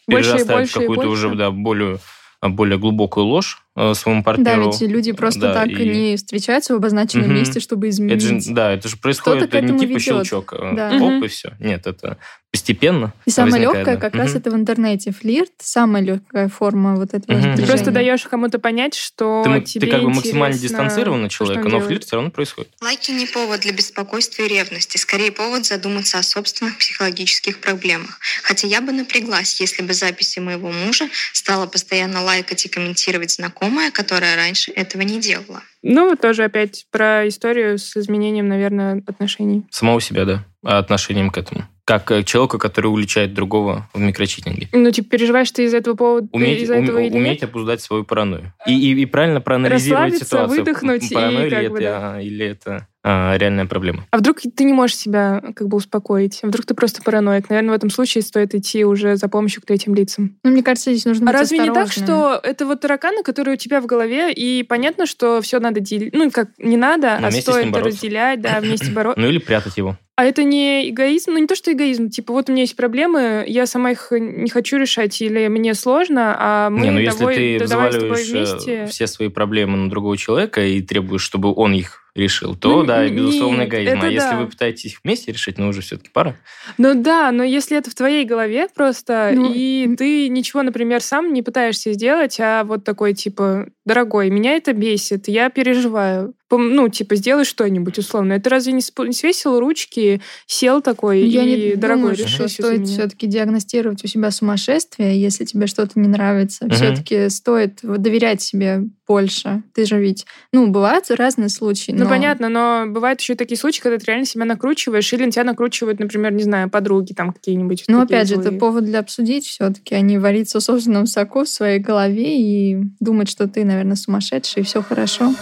перерастает 0.07 0.47
больше 0.47 0.79
в 0.79 0.81
какую-то 0.81 1.07
уже 1.09 1.35
да, 1.35 1.51
более, 1.51 1.99
более 2.41 2.77
глубокую 2.77 3.25
ложь 3.25 3.63
э, 3.75 3.93
своему 3.93 4.21
Да, 4.21 4.25
партнеру. 4.25 4.71
ведь 4.71 4.81
люди 4.81 5.11
просто 5.11 5.39
Да, 5.41 5.53
так 5.53 5.69
и- 5.69 5.85
не 5.89 6.17
встречаются 6.17 6.73
в 6.73 6.77
обозначенном 6.77 7.27
Мгм. 7.27 7.35
месте, 7.35 7.59
чтобы 7.59 7.87
Это 7.87 7.95
изменить. 7.95 8.45
же, 8.45 8.53
да, 8.53 8.71
это 8.73 8.89
же 8.89 8.97
происходит 8.97 9.49
к 9.51 9.53
не 9.53 9.59
этому 9.59 9.79
типа 9.79 9.89
ведет. 9.89 10.01
щелчок, 10.03 10.53
э, 10.53 10.75
Да. 10.75 10.87
оп, 10.95 11.01
Мгм. 11.01 11.23
и 11.25 11.27
все. 11.27 11.53
Нет, 11.59 11.87
это 11.87 12.17
постепенно. 12.51 13.13
И 13.25 13.29
самое 13.29 13.61
легкое 13.61 13.85
да. 13.85 13.95
как 13.97 14.15
раз 14.15 14.29
Мгм. 14.31 14.37
это 14.39 14.51
в 14.51 14.55
интернете. 14.55 15.11
Флирт 15.11 15.51
самая 15.59 16.01
легкая 16.01 16.49
форма 16.49 16.95
вот 16.95 17.13
этого 17.13 17.37
Мгм. 17.37 17.55
Ты 17.55 17.65
просто 17.67 17.91
даешь 17.91 18.23
кому-то 18.23 18.57
понять, 18.57 18.95
что 18.95 19.43
Ты, 19.45 19.61
тебе 19.61 19.85
ты 19.85 19.91
как 19.93 20.01
бы 20.01 20.09
максимально 20.09 20.57
дистанцирован 20.57 21.25
от 21.25 21.31
человека, 21.31 21.61
но 21.65 21.69
делает. 21.69 21.85
флирт 21.87 22.03
все 22.05 22.15
равно 22.15 22.31
происходит. 22.31 22.71
Лайки 22.81 23.11
не 23.11 23.27
повод 23.27 23.59
для 23.61 23.71
беспокойства 23.71 24.41
и 24.43 24.47
ревности, 24.47 24.97
скорее 24.97 25.31
повод 25.31 25.65
задуматься 25.67 26.17
о 26.17 26.23
собственных 26.23 26.79
психологических 26.79 27.59
проблемах. 27.61 28.17
Хотя 28.41 28.67
я 28.67 28.81
бы 28.81 28.93
напряглась, 28.93 29.61
если 29.61 29.83
бы 29.83 29.93
записи 29.93 30.39
моего 30.39 30.71
мужа 30.71 31.07
стала 31.33 31.67
постоянно 31.67 32.23
лайкать 32.23 32.65
и 32.65 32.69
комментировать 32.69 33.37
знакомая, 33.59 33.91
которая 33.91 34.35
раньше 34.35 34.71
этого 34.71 35.01
не 35.01 35.19
делала. 35.19 35.61
Ну, 35.81 36.09
вот 36.09 36.21
тоже 36.21 36.43
опять 36.43 36.85
про 36.91 37.27
историю 37.27 37.77
с 37.77 37.95
изменением, 37.95 38.47
наверное, 38.47 39.01
отношений. 39.05 39.63
Самого 39.69 40.01
себя, 40.01 40.25
да, 40.25 40.45
отношением 40.63 41.29
к 41.29 41.37
этому. 41.37 41.65
Как 41.85 42.05
к 42.05 42.23
человеку, 42.23 42.59
который 42.59 42.87
уличает 42.87 43.33
другого 43.33 43.89
в 43.93 43.99
микрочитинге. 43.99 44.67
Ну, 44.73 44.91
типа, 44.91 45.09
переживаешь 45.09 45.49
ты 45.51 45.63
из-за 45.63 45.77
этого 45.77 45.95
повода, 45.95 46.27
Уметь, 46.31 46.61
из-за 46.61 46.75
уме- 46.77 46.83
этого 46.83 46.99
или 46.99 47.17
уметь 47.17 47.41
обуздать 47.43 47.81
свою 47.81 48.03
паранойю. 48.03 48.53
И, 48.67 48.73
и, 48.73 49.01
и 49.01 49.05
правильно 49.05 49.41
проанализировать 49.41 50.17
ситуацию. 50.17 50.59
выдохнуть 50.59 51.11
и 51.11 51.15
Паранойя 51.15 51.45
ли 51.45 51.49
как 51.49 51.63
это, 51.63 51.71
бы, 51.71 51.79
да. 51.79 52.13
а, 52.15 52.21
или 52.21 52.45
это 52.45 52.87
а, 53.11 53.37
реальная 53.37 53.65
проблема. 53.65 54.05
А 54.11 54.17
вдруг 54.17 54.39
ты 54.55 54.63
не 54.63 54.73
можешь 54.73 54.95
себя 54.97 55.41
как 55.55 55.67
бы 55.67 55.77
успокоить? 55.77 56.39
А 56.43 56.47
вдруг 56.47 56.65
ты 56.65 56.75
просто 56.75 57.01
параноик? 57.01 57.49
Наверное, 57.49 57.71
в 57.71 57.75
этом 57.77 57.89
случае 57.89 58.21
стоит 58.21 58.53
идти 58.53 58.85
уже 58.85 59.15
за 59.15 59.27
помощью 59.27 59.61
к 59.63 59.65
третьим 59.65 59.95
лицам. 59.95 60.37
Ну, 60.43 60.51
мне 60.51 60.61
кажется, 60.61 60.91
здесь 60.91 61.05
нужно 61.05 61.25
А 61.29 61.33
быть 61.33 61.39
разве 61.41 61.57
не 61.57 61.67
так, 61.71 61.87
осторожным. 61.87 62.05
что 62.05 62.39
это 62.47 62.65
вот 62.67 62.81
тараканы, 62.81 63.23
которые 63.23 63.55
у 63.55 63.57
тебя 63.57 63.81
в 63.81 63.87
голове, 63.87 64.31
и 64.31 64.61
понятно, 64.63 65.07
что 65.07 65.41
все 65.41 65.59
надо 65.59 65.79
делить, 65.79 66.13
ну, 66.13 66.29
как 66.29 66.49
не 66.59 66.77
надо, 66.77 67.17
Но 67.19 67.27
а 67.27 67.31
стоит 67.31 67.75
разделять, 67.75 68.41
да, 68.41 68.59
вместе 68.59 68.91
бороться. 68.91 69.19
Ну 69.19 69.27
или 69.27 69.39
прятать 69.39 69.75
его. 69.77 69.97
А 70.15 70.25
это 70.25 70.43
не 70.43 70.89
эгоизм? 70.89 71.31
Ну, 71.31 71.37
не 71.39 71.47
то, 71.47 71.55
что 71.55 71.71
эгоизм. 71.71 72.09
Типа, 72.09 72.33
вот 72.33 72.49
у 72.49 72.51
меня 72.51 72.63
есть 72.63 72.75
проблемы, 72.75 73.45
я 73.47 73.65
сама 73.65 73.91
их 73.91 74.09
не 74.11 74.49
хочу 74.49 74.75
решать, 74.77 75.19
или 75.21 75.47
мне 75.47 75.73
сложно, 75.73 76.35
а 76.37 76.69
мы 76.69 76.81
не, 76.81 76.91
ну 76.91 76.99
если 76.99 77.19
давай- 77.19 77.35
ты 77.35 77.59
да 77.59 77.67
давай 77.67 77.91
с 77.91 77.95
тобой 77.95 78.11
взваливаешь 78.11 78.49
э, 78.51 78.53
вместе. 78.55 78.85
все 78.87 79.07
свои 79.07 79.29
проблемы 79.29 79.77
на 79.77 79.89
другого 79.89 80.17
человека 80.17 80.61
и 80.65 80.81
требуешь, 80.81 81.21
чтобы 81.21 81.53
он 81.55 81.71
их 81.73 81.98
решил, 82.15 82.55
то 82.55 82.77
Ну, 82.77 82.83
да, 82.83 83.07
безусловно, 83.07 83.61
нет, 83.61 83.69
эгоизм. 83.69 84.01
А 84.01 84.07
если 84.07 84.29
да. 84.31 84.39
вы 84.39 84.47
пытаетесь 84.47 84.93
их 84.93 84.99
вместе 85.03 85.31
решить, 85.31 85.57
ну 85.57 85.69
уже 85.69 85.81
все-таки 85.81 86.09
пара. 86.11 86.37
Ну 86.77 86.93
да, 86.95 87.31
но 87.31 87.43
если 87.43 87.77
это 87.77 87.89
в 87.89 87.95
твоей 87.95 88.25
голове 88.25 88.67
просто, 88.73 89.31
Ну, 89.33 89.51
и 89.53 89.95
ты 89.97 90.29
ничего, 90.29 90.63
например, 90.63 91.01
сам 91.01 91.33
не 91.33 91.41
пытаешься 91.41 91.93
сделать, 91.93 92.39
а 92.39 92.63
вот 92.63 92.83
такой 92.83 93.13
типа, 93.13 93.67
дорогой, 93.85 94.29
меня 94.29 94.53
это 94.53 94.73
бесит, 94.73 95.27
я 95.27 95.49
переживаю. 95.49 96.33
Ну, 96.57 96.89
типа, 96.89 97.15
сделай 97.15 97.45
что-нибудь 97.45 97.97
условно. 97.97 98.33
Это 98.33 98.49
разве 98.49 98.73
не, 98.73 98.81
не 99.05 99.13
свесил 99.13 99.59
ручки, 99.59 100.21
сел 100.47 100.81
такой 100.81 101.21
Я 101.21 101.43
и, 101.43 101.69
не 101.71 101.75
дорогой, 101.75 102.01
думаю, 102.01 102.15
что 102.15 102.25
решись 102.25 102.57
за 102.57 102.63
стоит 102.63 102.79
меня». 102.81 102.91
все-таки 102.91 103.27
диагностировать 103.27 104.03
у 104.03 104.07
себя 104.07 104.31
сумасшествие, 104.31 105.21
если 105.21 105.45
тебе 105.45 105.67
что-то 105.67 105.99
не 105.99 106.07
нравится. 106.07 106.65
Мгм. 106.65 106.75
Все-таки 106.75 107.29
стоит 107.29 107.79
доверять 107.83 108.41
себе 108.41 108.83
больше. 109.07 109.63
Ты 109.73 109.85
же 109.85 109.99
ведь, 109.99 110.25
ну, 110.53 110.67
бывают 110.67 111.05
разные 111.09 111.49
случаи. 111.49 111.91
Ну, 111.91 112.03
но- 112.03 112.09
понятно, 112.09 112.47
но 112.47 112.85
бывают 112.87 113.19
еще 113.19 113.33
такие 113.35 113.57
случаи, 113.57 113.81
когда 113.81 113.97
ты 113.97 114.05
реально 114.05 114.25
себя 114.25 114.45
накручиваешь, 114.45 115.11
или 115.13 115.25
на 115.25 115.31
тебя 115.31 115.43
накручивают, 115.43 115.99
например, 115.99 116.31
не 116.31 116.43
знаю, 116.43 116.69
подруги 116.69 117.13
там 117.13 117.33
какие-нибудь. 117.33 117.85
Ну, 117.87 118.01
опять 118.01 118.27
же, 118.27 118.35
это 118.35 118.43
злые. 118.43 118.59
повод 118.59 118.85
для 118.85 118.99
обсудить 118.99 119.45
все-таки, 119.45 119.95
а 119.95 120.01
не 120.01 120.19
вариться 120.19 120.59
в 120.59 120.63
собственном 120.63 121.07
соку 121.07 121.43
в 121.43 121.49
своей 121.49 121.79
голове 121.79 122.39
и 122.39 122.77
думать, 122.99 123.29
что 123.29 123.47
ты, 123.47 123.65
наверное, 123.65 123.95
сумасшедший, 123.95 124.61
и 124.61 124.65
все 124.65 124.83
хорошо. 124.83 125.33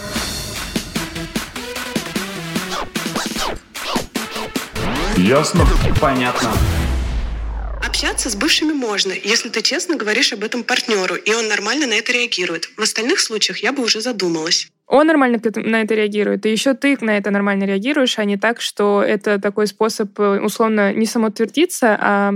Ясно? 5.18 5.66
Понятно. 6.00 6.52
Общаться 7.84 8.30
с 8.30 8.36
бывшими 8.36 8.72
можно, 8.72 9.12
если 9.12 9.50
ты 9.50 9.64
честно 9.64 9.98
говоришь 9.98 10.32
об 10.32 10.44
этом 10.44 10.64
партнеру, 10.64 11.16
и 11.16 11.34
он 11.34 11.48
нормально 11.48 11.88
на 11.88 11.94
это 11.94 12.12
реагирует. 12.12 12.70
В 12.78 12.82
остальных 12.84 13.20
случаях 13.20 13.58
я 13.60 13.74
бы 13.74 13.84
уже 13.84 14.00
задумалась. 14.00 14.68
Он 14.86 15.08
нормально 15.08 15.42
на 15.56 15.82
это 15.82 15.96
реагирует, 15.96 16.46
и 16.46 16.52
еще 16.52 16.76
ты 16.76 16.98
на 17.02 17.18
это 17.18 17.32
нормально 17.32 17.64
реагируешь, 17.64 18.20
а 18.20 18.26
не 18.26 18.38
так, 18.38 18.62
что 18.62 19.02
это 19.02 19.40
такой 19.40 19.66
способ, 19.66 20.18
э, 20.20 20.40
условно, 20.40 20.94
не 20.94 21.08
самоутвердиться, 21.08 21.98
а, 22.00 22.34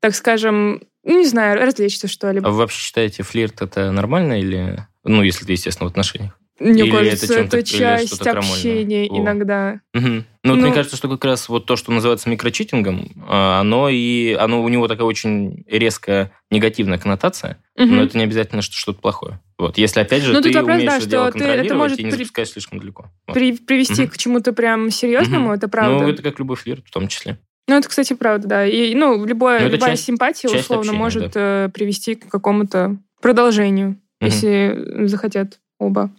так 0.00 0.14
скажем, 0.14 0.82
ну, 1.02 1.18
не 1.18 1.26
знаю, 1.26 1.60
развлечься, 1.60 2.08
что 2.08 2.30
ли. 2.30 2.40
А 2.42 2.48
вы 2.48 2.56
вообще 2.56 2.80
считаете, 2.80 3.22
флирт 3.22 3.60
это 3.60 3.90
нормально 3.90 4.40
или... 4.40 4.86
Ну, 5.04 5.22
если 5.22 5.44
ты, 5.44 5.52
естественно, 5.52 5.88
в 5.88 5.90
отношениях. 5.90 6.38
Мне 6.60 6.84
или 6.84 6.90
кажется, 6.90 7.34
это 7.34 7.42
это 7.42 7.56
или 7.58 7.64
часть 7.64 8.18
крамольное? 8.20 8.48
общения 8.52 9.08
О. 9.10 9.18
иногда. 9.18 9.80
Мгм. 9.92 10.24
Ну, 10.44 10.50
вот 10.52 10.56
Ну- 10.60 10.66
мне 10.66 10.72
кажется, 10.72 10.96
что 10.96 11.08
как 11.08 11.24
раз 11.24 11.48
вот 11.48 11.66
то, 11.66 11.74
что 11.74 11.90
называется 11.90 12.28
микрочитингом, 12.28 13.08
а, 13.28 13.60
оно 13.60 13.88
и 13.88 14.34
оно 14.34 14.62
у 14.62 14.68
него 14.68 14.86
такая 14.86 15.04
очень 15.06 15.64
резкая 15.68 16.30
негативная 16.50 16.98
коннотация, 16.98 17.58
Мгм. 17.76 17.96
но 17.96 18.02
это 18.04 18.16
не 18.18 18.24
обязательно, 18.24 18.62
что 18.62 18.76
что-то 18.76 19.00
плохое. 19.00 19.40
Вот, 19.58 19.78
если 19.78 20.00
опять 20.00 20.22
же 20.22 20.32
Ну, 20.32 20.40
ты 20.42 20.52
вопрос, 20.52 20.76
умеешь 20.76 20.90
да, 20.90 20.96
это 20.98 21.06
дело 21.08 21.32
ты- 21.32 21.38
это 21.38 21.46
контролировать 21.46 21.78
может 21.78 21.98
и 21.98 22.04
не 22.04 22.10
при- 22.10 22.16
запускаешь 22.18 22.50
слишком 22.50 22.78
далеко. 22.78 23.10
Вот. 23.26 23.34
При- 23.34 23.56
привести 23.56 24.02
Мгм. 24.02 24.10
к 24.10 24.16
чему-то 24.16 24.52
прям 24.52 24.90
серьезному, 24.90 25.46
Мгм. 25.46 25.54
это 25.54 25.68
правда. 25.68 26.04
Ну, 26.04 26.08
это 26.08 26.22
как 26.22 26.38
любой 26.38 26.56
флирт 26.56 26.84
в 26.86 26.90
том 26.92 27.08
числе. 27.08 27.38
Ну, 27.66 27.76
это, 27.76 27.88
кстати, 27.88 28.12
правда, 28.12 28.46
да. 28.46 28.66
И, 28.66 28.94
ну, 28.94 29.24
любое, 29.24 29.58
Ну, 29.60 29.66
это 29.66 29.74
любая 29.76 29.90
часть- 29.92 30.04
симпатия, 30.04 30.48
часть 30.50 30.64
условно, 30.64 30.82
общения, 30.90 30.98
может 30.98 31.32
э, 31.34 31.70
привести 31.72 32.14
к 32.14 32.28
какому-то 32.28 32.98
продолжению, 33.22 33.88
Мгм. 34.20 34.30
если 34.30 35.06
захотят 35.06 35.58
оба, 35.86 36.10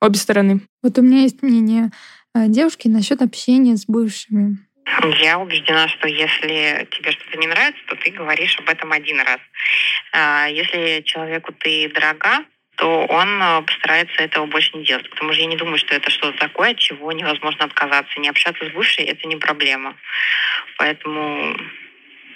обе 0.00 0.18
стороны. 0.18 0.60
Вот 0.82 0.98
у 0.98 1.02
меня 1.02 1.22
есть 1.22 1.42
мнение 1.42 1.90
э, 2.34 2.46
девушки 2.48 2.88
насчет 2.88 3.22
общения 3.22 3.76
с 3.76 3.86
бывшими. 3.86 4.58
Я 5.20 5.38
убеждена, 5.38 5.88
что 5.88 6.08
если 6.08 6.86
тебе 6.90 7.12
что-то 7.12 7.38
не 7.38 7.46
нравится, 7.46 7.80
то 7.88 7.96
ты 7.96 8.10
говоришь 8.10 8.58
об 8.58 8.68
этом 8.68 8.92
один 8.92 9.18
раз. 9.20 9.40
А 10.12 10.46
Если 10.46 11.02
человеку 11.04 11.52
ты 11.52 11.88
дорога, 11.88 12.44
то 12.76 13.06
он 13.06 13.40
э, 13.40 13.62
постарается 13.62 14.22
этого 14.22 14.46
больше 14.46 14.76
не 14.76 14.84
делать. 14.84 15.08
Потому 15.10 15.32
что 15.32 15.42
я 15.42 15.48
не 15.48 15.56
думаю, 15.56 15.78
что 15.78 15.94
это 15.94 16.10
что-то 16.10 16.38
такое, 16.38 16.72
от 16.72 16.78
чего 16.78 17.12
невозможно 17.12 17.64
отказаться. 17.64 18.18
Не 18.20 18.28
общаться 18.28 18.68
с 18.68 18.72
бывшей– 18.72 19.04
это 19.06 19.26
не 19.28 19.36
проблема. 19.36 19.96
Поэтому, 20.76 21.56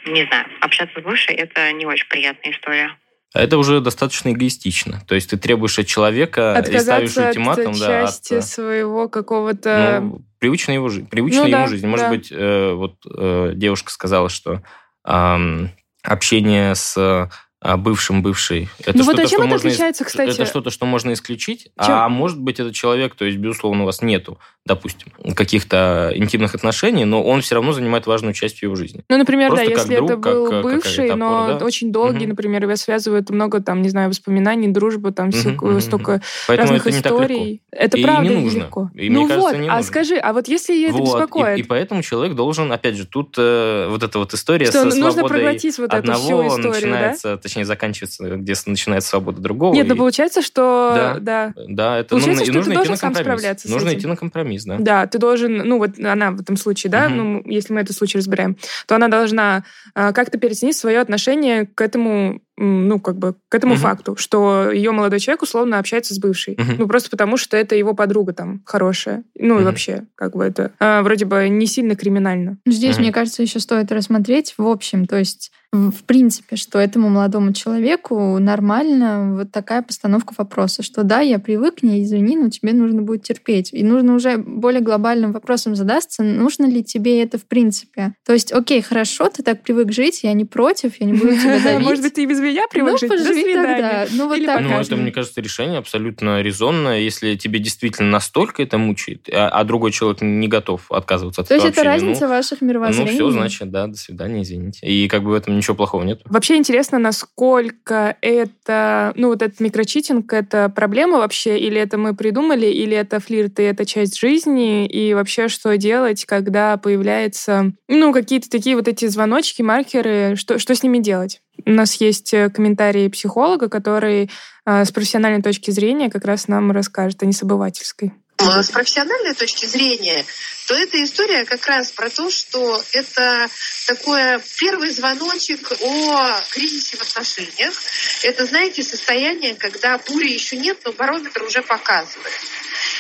не 0.07 0.25
знаю, 0.26 0.47
общаться 0.61 1.00
с 1.00 1.02
бывшей– 1.02 1.35
это 1.37 1.73
не 1.73 1.87
очень 1.87 2.07
приятная 2.09 2.52
история. 2.52 2.97
Это 3.35 3.58
уже 3.58 3.80
достаточно 3.80 4.32
эгоистично. 4.32 5.02
То 5.06 5.14
есть 5.14 5.30
ты 5.30 5.37
требуешь 5.37 5.78
от 5.78 5.87
человека 5.87 6.54
и 6.58 6.62
ставишь 6.62 6.80
Отказаться 6.80 7.28
ультиматум, 7.28 7.73
от 7.73 7.78
да, 7.78 7.87
части 7.87 8.35
от, 8.35 8.47
своего 8.47 9.08
какого-то... 9.08 9.99
ну, 10.02 10.23
привычной 10.38 10.75
его 10.76 10.88
привычной 11.11 11.42
Ну 11.42 11.49
ему 11.49 11.58
да, 11.58 11.66
жизни. 11.66 11.87
Может 11.87 12.06
да. 12.06 12.11
быть, 12.11 12.28
э, 12.32 12.73
вот 12.73 12.94
э, 13.06 13.52
девушка 13.54 13.90
сказала, 13.90 14.28
что 14.28 14.62
ам, 15.04 15.70
общение 16.02 16.75
с 16.75 17.30
а, 17.61 17.77
бывшим 17.77 18.23
бывшей 18.23 18.69
это 18.79 18.97
Ну 18.99 19.05
вот 19.05 19.15
что-то, 19.15 19.23
а 19.23 19.27
чем 19.27 19.38
что 19.38 19.43
это 19.43 19.50
можно 19.50 19.67
ис- 19.67 19.71
отличается, 19.71 20.05
кстати? 20.05 20.31
это 20.31 20.47
что-то, 20.47 20.71
что 20.71 20.87
можно 20.87 21.12
исключить, 21.12 21.62
Чем? 21.65 21.73
а 21.95 22.09
может 22.09 22.38
быть 22.41 22.61
этот 22.61 22.75
человек, 22.75 23.15
то 23.17 23.25
есть 23.25 23.38
безусловно 23.38 23.83
у 23.83 23.87
вас 23.87 24.00
нету, 24.00 24.38
допустим, 24.65 25.09
каких-то 25.35 26.12
интимных 26.15 26.55
отношений, 26.55 27.05
но 27.05 27.23
он 27.23 27.41
все 27.41 27.55
равно 27.57 27.73
занимает 27.73 28.07
важную 28.07 28.35
часть 28.35 28.62
его 28.62 28.75
жизни. 28.77 29.03
Ну, 29.09 29.17
например, 29.19 29.49
Просто 29.49 29.65
да, 29.67 29.71
как 29.75 29.85
если 29.85 29.97
друг, 29.97 30.11
это 30.11 30.21
как, 30.21 30.33
был 30.35 30.45
какая-то 30.45 30.69
бывший, 30.69 31.15
но 31.17 31.38
опора, 31.43 31.59
да. 31.59 31.65
очень 31.65 31.91
долгий, 31.93 32.19
Мгм. 32.21 32.29
например, 32.31 32.62
его 32.62 32.77
связывает 32.77 33.31
много, 33.31 33.61
там, 33.61 33.83
не 33.83 33.88
знаю, 33.88 34.09
воспоминаний, 34.11 34.69
дружбы, 34.69 35.11
там, 35.12 35.29
Мгм, 35.29 35.38
всякую- 35.38 35.73
мгм, 35.73 35.81
столько 35.81 36.23
Поэтому 36.47 36.73
разных 36.75 36.87
это 36.87 37.09
историй. 37.09 37.62
Это 37.73 37.97
И 37.99 38.03
правда 38.03 38.29
не 38.35 38.41
нужно. 38.41 38.59
легко. 38.59 38.91
И 38.95 39.09
ну 39.11 39.23
кажется, 39.27 39.41
вот, 39.41 39.55
а 39.55 39.59
нужно. 39.59 39.83
скажи, 39.83 40.17
а 40.17 40.33
вот 40.33 40.49
если 40.49 40.75
ее 40.75 40.88
это 40.91 40.99
беспокоит, 41.00 41.59
и, 41.59 41.61
и 41.62 41.64
поэтому 41.64 42.03
человек 42.03 42.35
должен, 42.37 42.71
опять 42.73 42.97
же, 42.97 43.07
тут 43.07 43.35
э, 43.38 43.88
вот 43.90 44.03
эта 44.03 44.18
вот 44.18 44.35
история 44.35 44.66
что 44.66 44.73
со 44.81 44.85
нужно 44.85 45.12
свободой 45.12 45.29
проглотить 45.38 45.79
вот 45.79 45.87
эту 45.92 45.97
одного 45.97 46.49
всю 46.49 46.61
историю, 46.61 46.92
да? 46.92 47.09
Точнее, 47.48 47.64
заканчивается, 47.64 48.37
где 48.37 48.54
начинается 48.66 49.11
свобода 49.11 49.40
другого. 49.40 49.74
Нет, 49.74 49.88
ну 49.88 49.94
и- 49.94 49.98
получается, 49.98 50.42
что... 50.42 50.92
Да. 50.94 51.18
Да. 51.18 51.52
Да, 51.66 51.98
это 51.98 52.11
Получается, 52.11 52.40
нужно, 52.40 52.44
что 52.44 52.52
ты 52.52 52.58
нужно 52.58 52.70
идти 52.70 52.76
должен 52.76 52.96
сам 52.96 53.14
справляться 53.14 53.68
с 53.68 53.70
Нужно 53.70 53.94
идти 53.94 54.06
на 54.06 54.16
компромисс, 54.16 54.64
да. 54.64 54.76
Да, 54.78 55.06
ты 55.06 55.18
должен, 55.18 55.56
ну 55.56 55.78
вот 55.78 55.98
она 55.98 56.30
в 56.30 56.40
этом 56.40 56.56
случае, 56.56 56.90
да, 56.90 57.08
Мгм. 57.08 57.16
ну 57.16 57.42
если 57.46 57.72
мы 57.72 57.80
этот 57.80 57.96
случай 57.96 58.18
разбираем, 58.18 58.56
то 58.87 58.94
она 58.94 59.08
должна 59.08 59.64
а, 59.94 60.12
как-то 60.12 60.38
переоценить 60.38 60.76
свое 60.76 61.00
отношение 61.00 61.66
к 61.66 61.80
этому, 61.80 62.40
ну 62.59 62.99
как 63.01 63.18
бы 63.18 63.35
к 63.49 63.55
этому 63.55 63.75
Мгм. 63.75 63.83
факту, 63.83 64.16
что 64.16 64.71
ее 64.71 64.90
молодой 64.90 65.21
человек 65.21 65.42
условно 65.42 65.79
общается 65.79 66.14
с 66.14 66.18
бывшей, 66.18 66.57
Мгм. 66.59 66.77
ну 66.79 66.88
просто 66.88 67.11
потому 67.11 67.37
что 67.37 67.57
это 67.57 67.75
его 67.77 67.94
подруга 67.94 68.33
там 68.33 68.62
хорошая, 68.64 69.25
ну 69.38 69.55
и 69.55 69.59
Мгм. 69.59 69.64
вообще 69.64 70.05
как 70.14 70.37
бы 70.37 70.44
это 70.44 70.73
а, 70.81 71.03
вроде 71.03 71.25
бы 71.25 71.49
не 71.49 71.66
сильно 71.66 71.94
криминально. 71.97 72.59
Здесь, 72.66 72.97
Мгм. 72.97 73.03
мне 73.05 73.12
кажется, 73.12 73.42
еще 73.42 73.61
стоит 73.61 73.92
рассмотреть 73.92 74.55
в 74.59 74.66
общем, 74.66 75.07
то 75.07 75.16
есть 75.16 75.53
в 75.73 75.90
в 75.90 76.05
принципе, 76.05 76.57
что 76.57 76.79
этому 76.79 77.11
молодому 77.11 77.53
человеку 77.53 78.38
нормально 78.38 79.35
вот 79.37 79.53
такая 79.53 79.83
постановка 79.83 80.33
вопроса, 80.37 80.83
что 80.83 81.03
да, 81.03 81.21
я 81.21 81.38
привык 81.38 81.77
к 81.77 81.83
ней, 81.83 82.03
извини, 82.03 82.37
но 82.38 82.49
тебе 82.49 82.73
нужно 82.73 83.03
будет 83.03 83.23
терпеть. 83.25 83.71
И 83.73 83.85
нужно 83.85 84.14
уже 84.14 84.38
более 84.38 84.81
глобальным 84.81 85.33
вопросом 85.33 85.75
задаться, 85.77 86.23
нужно 86.23 86.64
ли 86.66 86.83
тебе 86.83 87.23
это 87.23 87.37
в 87.38 87.44
принципе. 87.44 88.14
То 88.27 88.33
есть, 88.33 88.51
окей, 88.53 88.81
хорошо, 88.81 89.29
ты 89.29 89.42
так 89.42 89.62
привык 89.62 89.92
жить, 89.92 90.21
я 90.23 90.33
не 90.33 90.47
против, 90.47 90.99
я 91.01 91.07
не 91.07 91.12
буду 91.12 91.37
тебя 91.37 91.61
давить. 91.62 91.85
Может 91.85 92.03
быть, 92.03 92.14
ты 92.14 92.23
и 92.23 92.27
без 92.27 92.40
меня 92.48 92.66
привык 92.70 92.92
ну, 92.92 92.98
жить? 92.98 93.11
До 93.11 93.16
поживи 93.16 93.42
свидания. 93.42 93.66
тогда. 93.66 94.06
Ну, 94.12 94.28
вот 94.28 94.38
Или 94.38 94.46
так. 94.46 94.61
Ну, 94.61 94.70
это, 94.70 94.96
мне 94.96 95.12
кажется, 95.12 95.40
решение 95.40 95.78
абсолютно 95.78 96.42
резонное. 96.42 97.00
Если 97.00 97.37
тебе 97.37 97.58
действительно 97.58 98.11
настолько 98.11 98.62
это 98.62 98.78
мучает, 98.78 99.28
а, 99.32 99.48
а 99.48 99.64
другой 99.64 99.92
человек 99.92 100.22
не 100.22 100.48
готов 100.48 100.90
отказываться 100.90 101.42
от 101.42 101.48
То 101.48 101.54
есть 101.54 101.66
этого 101.66 101.80
это 101.80 101.90
общения, 101.92 102.08
разница 102.08 102.28
ваших 102.28 102.61
ну, 102.61 102.68
мировоззрений. 102.68 103.11
ну, 103.11 103.16
все, 103.16 103.30
значит, 103.30 103.70
да, 103.70 103.87
до 103.87 103.96
свидания, 103.96 104.42
извините. 104.42 104.87
И 104.87 105.08
как 105.08 105.22
бы 105.22 105.30
в 105.30 105.34
этом 105.34 105.56
ничего 105.56 105.76
плохого 105.76 106.02
нет. 106.02 106.20
Вообще 106.24 106.56
интересно, 106.56 106.98
насколько 106.98 108.16
это, 108.20 109.12
ну 109.16 109.28
вот 109.28 109.42
этот 109.42 109.61
микрочитинг, 109.61 110.32
это 110.32 110.68
проблема 110.68 111.18
вообще, 111.18 111.58
или 111.58 111.80
это 111.80 111.98
мы 111.98 112.14
придумали, 112.14 112.66
или 112.66 112.96
это 112.96 113.20
флирт, 113.20 113.58
и 113.61 113.62
это 113.62 113.84
часть 113.84 114.18
жизни, 114.18 114.87
и 114.87 115.14
вообще 115.14 115.48
что 115.48 115.76
делать, 115.76 116.24
когда 116.24 116.76
появляются, 116.76 117.72
ну, 117.88 118.12
какие-то 118.12 118.48
такие 118.50 118.76
вот 118.76 118.88
эти 118.88 119.06
звоночки, 119.06 119.62
маркеры, 119.62 120.37
что, 120.37 120.58
что 120.58 120.74
с 120.74 120.82
ними 120.82 120.98
делать? 120.98 121.40
У 121.66 121.71
нас 121.71 121.94
есть 121.97 122.33
э, 122.35 122.51
комментарий 122.51 123.11
психолога, 123.11 123.68
который 123.68 124.31
э, 124.66 124.85
с 124.85 124.90
профессиональной 124.92 125.42
точки 125.42 125.71
зрения 125.71 126.11
как 126.11 126.25
раз 126.25 126.49
нам 126.49 126.73
расскажет, 126.73 127.23
а 127.23 127.27
не 127.27 127.33
с 127.33 127.42
обывательской. 127.42 128.12
Э, 128.38 128.62
С 128.62 128.71
профессиональной 128.71 129.35
точки 129.35 129.66
зрения, 129.66 130.25
то 130.66 130.75
эта 130.75 131.03
история 131.03 131.44
как 131.44 131.66
раз 131.66 131.90
про 131.90 132.09
то, 132.09 132.31
что 132.31 132.81
это 132.92 133.49
такой 133.87 134.21
первый 134.59 134.90
звоночек 134.90 135.73
о 135.83 136.40
кризисе 136.51 136.97
в 136.97 137.03
отношениях. 137.03 137.75
Это, 138.23 138.44
знаете, 138.44 138.83
состояние, 138.83 139.55
когда 139.55 139.99
бури 139.99 140.33
еще 140.33 140.57
нет, 140.57 140.79
но 140.85 140.92
барометр 140.92 141.42
уже 141.42 141.62
показывает. 141.62 142.33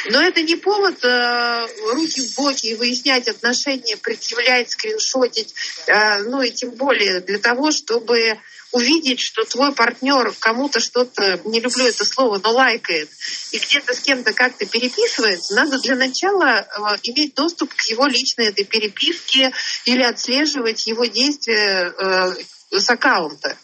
Но 0.06 0.20
это 0.20 0.42
не 0.42 0.56
повод 0.56 1.04
э, 1.04 1.66
руки 1.92 2.20
в 2.20 2.34
боки 2.34 2.66
и 2.66 2.74
выяснять 2.74 3.28
отношения, 3.28 3.96
предъявлять, 3.96 4.70
скриншотить, 4.70 5.54
э, 5.86 6.22
ну 6.24 6.42
и 6.42 6.50
тем 6.50 6.70
более 6.70 7.20
для 7.20 7.38
того, 7.38 7.70
чтобы 7.70 8.38
увидеть, 8.72 9.20
что 9.20 9.44
твой 9.44 9.72
партнер 9.72 10.32
кому-то 10.38 10.80
что-то, 10.80 11.40
не 11.44 11.60
люблю 11.60 11.86
это 11.86 12.04
слово, 12.04 12.38
но 12.42 12.52
лайкает, 12.52 13.08
и 13.52 13.58
где-то 13.58 13.94
с 13.94 14.00
кем-то 14.00 14.32
как-то 14.32 14.66
переписывается, 14.66 15.54
надо 15.54 15.78
для 15.78 15.96
начала 15.96 16.60
э, 16.60 16.98
иметь 17.04 17.34
доступ 17.34 17.74
к 17.74 17.82
его 17.82 18.06
личной 18.06 18.48
этой 18.48 18.64
переписке 18.64 19.52
или 19.84 20.02
отслеживать 20.02 20.86
его 20.86 21.06
действия 21.06 21.92
э, 21.98 22.34
с 22.70 22.90
аккаунта. 22.90 23.56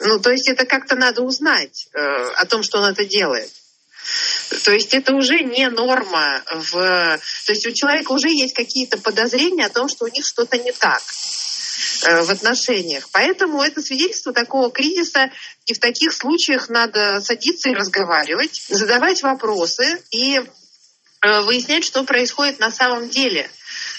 Ну, 0.00 0.18
то 0.18 0.30
есть 0.30 0.48
это 0.48 0.66
как-то 0.66 0.96
надо 0.96 1.22
узнать 1.22 1.88
э, 1.92 1.98
о 1.98 2.44
том, 2.46 2.62
что 2.62 2.78
он 2.78 2.90
это 2.90 3.04
делает. 3.04 3.50
То 4.64 4.72
есть 4.72 4.94
это 4.94 5.14
уже 5.14 5.40
не 5.40 5.68
норма. 5.68 6.42
В... 6.52 6.72
То 7.46 7.52
есть 7.52 7.66
у 7.66 7.72
человека 7.72 8.12
уже 8.12 8.28
есть 8.28 8.54
какие-то 8.54 8.98
подозрения 8.98 9.66
о 9.66 9.70
том, 9.70 9.88
что 9.88 10.04
у 10.04 10.08
них 10.08 10.24
что-то 10.24 10.58
не 10.58 10.72
так 10.72 11.02
э, 12.04 12.22
в 12.22 12.30
отношениях. 12.30 13.08
Поэтому 13.12 13.62
это 13.62 13.82
свидетельство 13.82 14.32
такого 14.32 14.70
кризиса, 14.70 15.30
и 15.66 15.74
в 15.74 15.78
таких 15.78 16.12
случаях 16.12 16.68
надо 16.68 17.20
садиться 17.20 17.70
и 17.70 17.74
разговаривать, 17.74 18.64
задавать 18.68 19.22
вопросы 19.22 20.02
и 20.10 20.40
э, 21.20 21.40
выяснять, 21.42 21.84
что 21.84 22.04
происходит 22.04 22.58
на 22.58 22.70
самом 22.70 23.08
деле. 23.08 23.50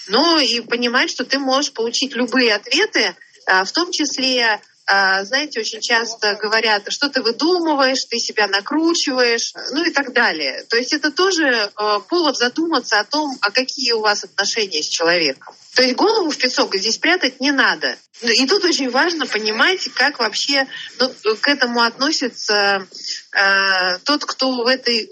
Ну 0.08 0.40
и 0.40 0.62
понимать, 0.62 1.10
что 1.10 1.26
ты 1.26 1.40
можешь 1.40 1.72
получить 1.72 2.14
любые 2.16 2.54
ответы, 2.54 3.16
в 3.46 3.72
том 3.72 3.92
числе 3.92 4.44
а, 4.46 4.60
знаете, 4.86 5.62
очень 5.62 5.82
часто 5.82 6.36
говорят, 6.36 6.92
что 6.92 7.10
ты 7.10 7.22
выдумываешь, 7.22 8.04
ты 8.06 8.20
себя 8.20 8.48
накручиваешь, 8.48 9.54
ну 9.72 9.84
и 9.86 9.92
так 9.92 10.14
далее. 10.14 10.66
То 10.70 10.78
есть 10.78 10.94
это 10.94 11.12
тоже 11.12 11.46
э, 11.46 12.00
повод 12.10 12.38
задуматься 12.38 13.00
о 13.00 13.06
том, 13.06 13.38
а 13.42 13.52
какие 13.52 13.94
у 13.94 14.02
вас 14.02 14.24
отношения 14.24 14.84
с 14.84 14.88
человеком. 14.88 15.56
То 15.76 15.82
есть 15.82 15.96
голову 15.96 16.30
в 16.30 16.38
песок 16.38 16.76
здесь 16.76 16.98
прятать 16.98 17.40
не 17.40 17.52
надо. 17.52 17.98
И 18.22 18.46
тут 18.46 18.64
очень 18.64 18.90
важно 18.90 19.26
понимать, 19.26 19.90
как 19.96 20.20
вообще 20.20 20.68
ну, 21.00 21.10
к 21.42 21.48
этому 21.48 21.82
относится 21.82 22.88
э, 23.34 24.00
тот, 24.04 24.26
кто 24.26 24.64
в 24.64 24.68
этой 24.68 25.04
э, 25.04 25.08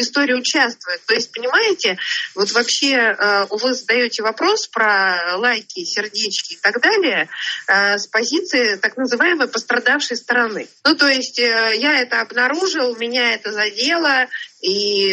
истории 0.00 0.34
участвует. 0.34 1.00
То 1.06 1.14
есть, 1.14 1.32
понимаете, 1.32 1.98
вот 2.34 2.50
вообще 2.52 2.94
э, 2.94 3.46
вы 3.50 3.74
задаете 3.74 4.22
вопрос 4.22 4.68
про 4.68 5.36
лайки, 5.36 5.84
сердечки 5.84 6.54
и 6.54 6.56
так 6.56 6.80
далее 6.80 7.28
с 7.66 8.06
позиции 8.06 8.76
так 8.76 8.96
называемой 8.96 9.48
пострадавшей 9.48 10.16
стороны. 10.16 10.68
Ну, 10.84 10.94
то 10.96 11.08
есть 11.08 11.38
я 11.38 12.00
это 12.00 12.20
обнаружил, 12.20 12.96
меня 12.96 13.34
это 13.34 13.52
задело, 13.52 14.26
и 14.60 15.08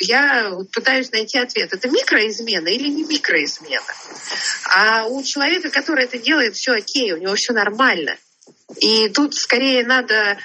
я 0.00 0.52
пытаюсь 0.72 1.10
найти 1.12 1.38
ответ, 1.38 1.72
это 1.72 1.88
микроизмена 1.88 2.68
или 2.68 2.88
не 2.88 3.04
микроизмена. 3.04 3.82
А 4.74 5.06
у 5.06 5.22
человека, 5.22 5.70
который 5.70 6.04
это 6.04 6.18
делает, 6.18 6.54
все 6.54 6.72
окей, 6.72 7.12
у 7.12 7.18
него 7.18 7.34
все 7.34 7.52
нормально. 7.52 8.16
И 8.80 9.08
тут 9.10 9.34
скорее 9.34 9.84
надо 9.84 10.38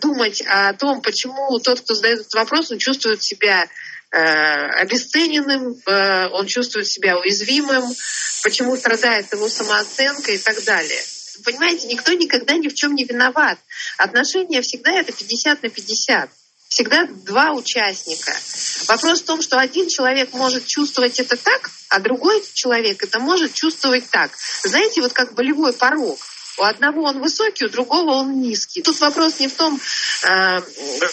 думать 0.00 0.42
о 0.46 0.72
том, 0.74 1.02
почему 1.02 1.58
тот, 1.58 1.80
кто 1.80 1.94
задает 1.94 2.20
этот 2.20 2.34
вопрос, 2.34 2.70
он 2.70 2.78
чувствует 2.78 3.22
себя 3.22 3.68
э, 4.10 4.16
обесцененным, 4.16 5.76
э, 5.86 6.28
он 6.28 6.46
чувствует 6.46 6.86
себя 6.86 7.18
уязвимым, 7.18 7.84
почему 8.42 8.76
страдает 8.76 9.30
его 9.32 9.48
самооценка 9.48 10.32
и 10.32 10.38
так 10.38 10.62
далее. 10.64 11.00
Понимаете, 11.44 11.86
никто 11.86 12.12
никогда 12.12 12.54
ни 12.54 12.68
в 12.68 12.74
чем 12.74 12.94
не 12.94 13.04
виноват. 13.04 13.58
Отношения 13.98 14.62
всегда 14.62 14.92
это 14.92 15.12
50 15.12 15.62
на 15.62 15.68
50 15.68 16.30
всегда 16.70 17.06
два 17.26 17.52
участника. 17.52 18.32
Вопрос 18.86 19.20
в 19.20 19.24
том, 19.24 19.42
что 19.42 19.58
один 19.58 19.88
человек 19.88 20.32
может 20.32 20.66
чувствовать 20.66 21.18
это 21.18 21.36
так, 21.36 21.68
а 21.88 21.98
другой 21.98 22.42
человек 22.54 23.02
это 23.02 23.18
может 23.18 23.52
чувствовать 23.54 24.08
так. 24.08 24.30
Знаете, 24.62 25.02
вот 25.02 25.12
как 25.12 25.34
болевой 25.34 25.72
порог. 25.72 26.18
У 26.60 26.62
одного 26.62 27.04
он 27.04 27.20
высокий, 27.20 27.64
у 27.64 27.70
другого 27.70 28.10
он 28.10 28.38
низкий. 28.42 28.82
Тут 28.82 29.00
вопрос 29.00 29.40
не 29.40 29.48
в 29.48 29.54
том, 29.54 29.80
э, 30.28 30.60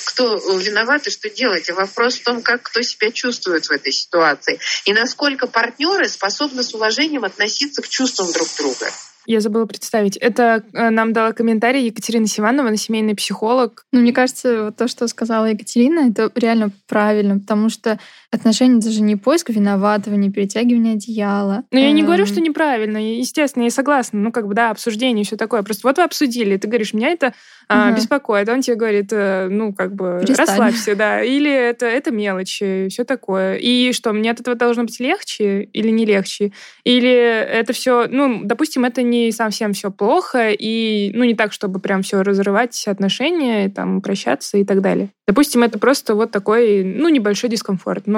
кто 0.05 0.35
виноват 0.57 1.07
и 1.07 1.09
что 1.09 1.29
делать, 1.29 1.69
а 1.69 1.73
вопрос 1.73 2.15
в 2.15 2.23
том, 2.25 2.41
как 2.41 2.63
кто 2.63 2.81
себя 2.81 3.11
чувствует 3.11 3.65
в 3.65 3.71
этой 3.71 3.93
ситуации. 3.93 4.59
И 4.83 4.91
насколько 4.91 5.47
партнеры 5.47 6.09
способны 6.09 6.63
с 6.63 6.73
уважением 6.73 7.23
относиться 7.23 7.81
к 7.81 7.87
чувствам 7.87 8.29
друг 8.33 8.49
друга. 8.57 8.87
Я 9.25 9.41
забыла 9.41 9.65
представить. 9.65 10.15
Это 10.17 10.63
э, 10.73 10.89
нам 10.89 11.11
дала 11.11 11.33
комментарий 11.33 11.85
Екатерина 11.85 12.27
Сиванова, 12.27 12.69
она 12.69 12.77
семейный 12.77 13.13
психолог. 13.13 13.85
Ну, 13.91 13.99
мне 13.99 14.13
кажется, 14.13 14.63
вот 14.63 14.77
то, 14.77 14.87
что 14.87 15.07
сказала 15.07 15.45
Екатерина, 15.45 16.09
это 16.09 16.31
реально 16.35 16.71
правильно, 16.87 17.39
потому 17.39 17.69
что 17.69 17.99
отношения 18.31 18.81
даже 18.81 19.01
не 19.01 19.15
поиск 19.15 19.49
виноватого, 19.49 20.15
не 20.15 20.29
перетягивание 20.29 20.93
одеяла. 20.95 21.63
Ну, 21.71 21.79
я 21.79 21.91
не 21.91 22.03
говорю, 22.03 22.23
эм. 22.23 22.27
что 22.27 22.41
неправильно. 22.41 22.97
Естественно, 22.97 23.63
я 23.63 23.69
согласна. 23.69 24.19
Ну, 24.19 24.31
как 24.31 24.47
бы, 24.47 24.53
да, 24.53 24.69
обсуждение 24.71 25.23
и 25.23 25.25
все 25.25 25.37
такое. 25.37 25.63
Просто 25.63 25.87
вот 25.87 25.97
вы 25.97 26.03
обсудили, 26.03 26.57
ты 26.57 26.67
говоришь, 26.67 26.93
меня 26.93 27.09
это 27.09 27.33
а, 27.69 27.87
угу. 27.87 27.97
беспокоит. 27.97 28.49
Он 28.49 28.61
тебе 28.61 28.75
говорит, 28.75 29.07
э, 29.11 29.47
ну, 29.49 29.73
как 29.73 29.95
бы, 29.95 30.19
Перестань. 30.21 30.47
расслабься, 30.47 30.95
да. 30.95 31.23
Или 31.23 31.51
это, 31.51 31.85
это 31.85 32.11
мелочи, 32.11 32.87
все 32.89 33.05
такое. 33.05 33.55
И 33.55 33.93
что, 33.93 34.11
мне 34.11 34.31
от 34.31 34.41
этого 34.41 34.55
должно 34.55 34.83
быть 34.83 34.99
легче 34.99 35.63
или 35.63 35.89
не 35.89 36.05
легче? 36.05 36.51
Или 36.83 37.09
это 37.09 37.71
все, 37.71 38.07
ну, 38.09 38.41
допустим, 38.43 38.83
это 38.83 39.03
не 39.03 39.31
совсем 39.31 39.71
все 39.73 39.89
плохо, 39.89 40.51
и, 40.51 41.11
ну, 41.13 41.23
не 41.23 41.35
так, 41.35 41.53
чтобы 41.53 41.79
прям 41.79 42.01
все 42.01 42.23
разрывать 42.23 42.87
отношения, 42.87 43.69
там, 43.69 44.01
прощаться 44.01 44.57
и 44.57 44.65
так 44.65 44.81
далее. 44.81 45.09
Допустим, 45.27 45.63
это 45.63 45.77
просто 45.77 46.15
вот 46.15 46.31
такой, 46.31 46.83
ну, 46.83 47.09
небольшой 47.09 47.49
дискомфорт, 47.49 48.07
но 48.07 48.16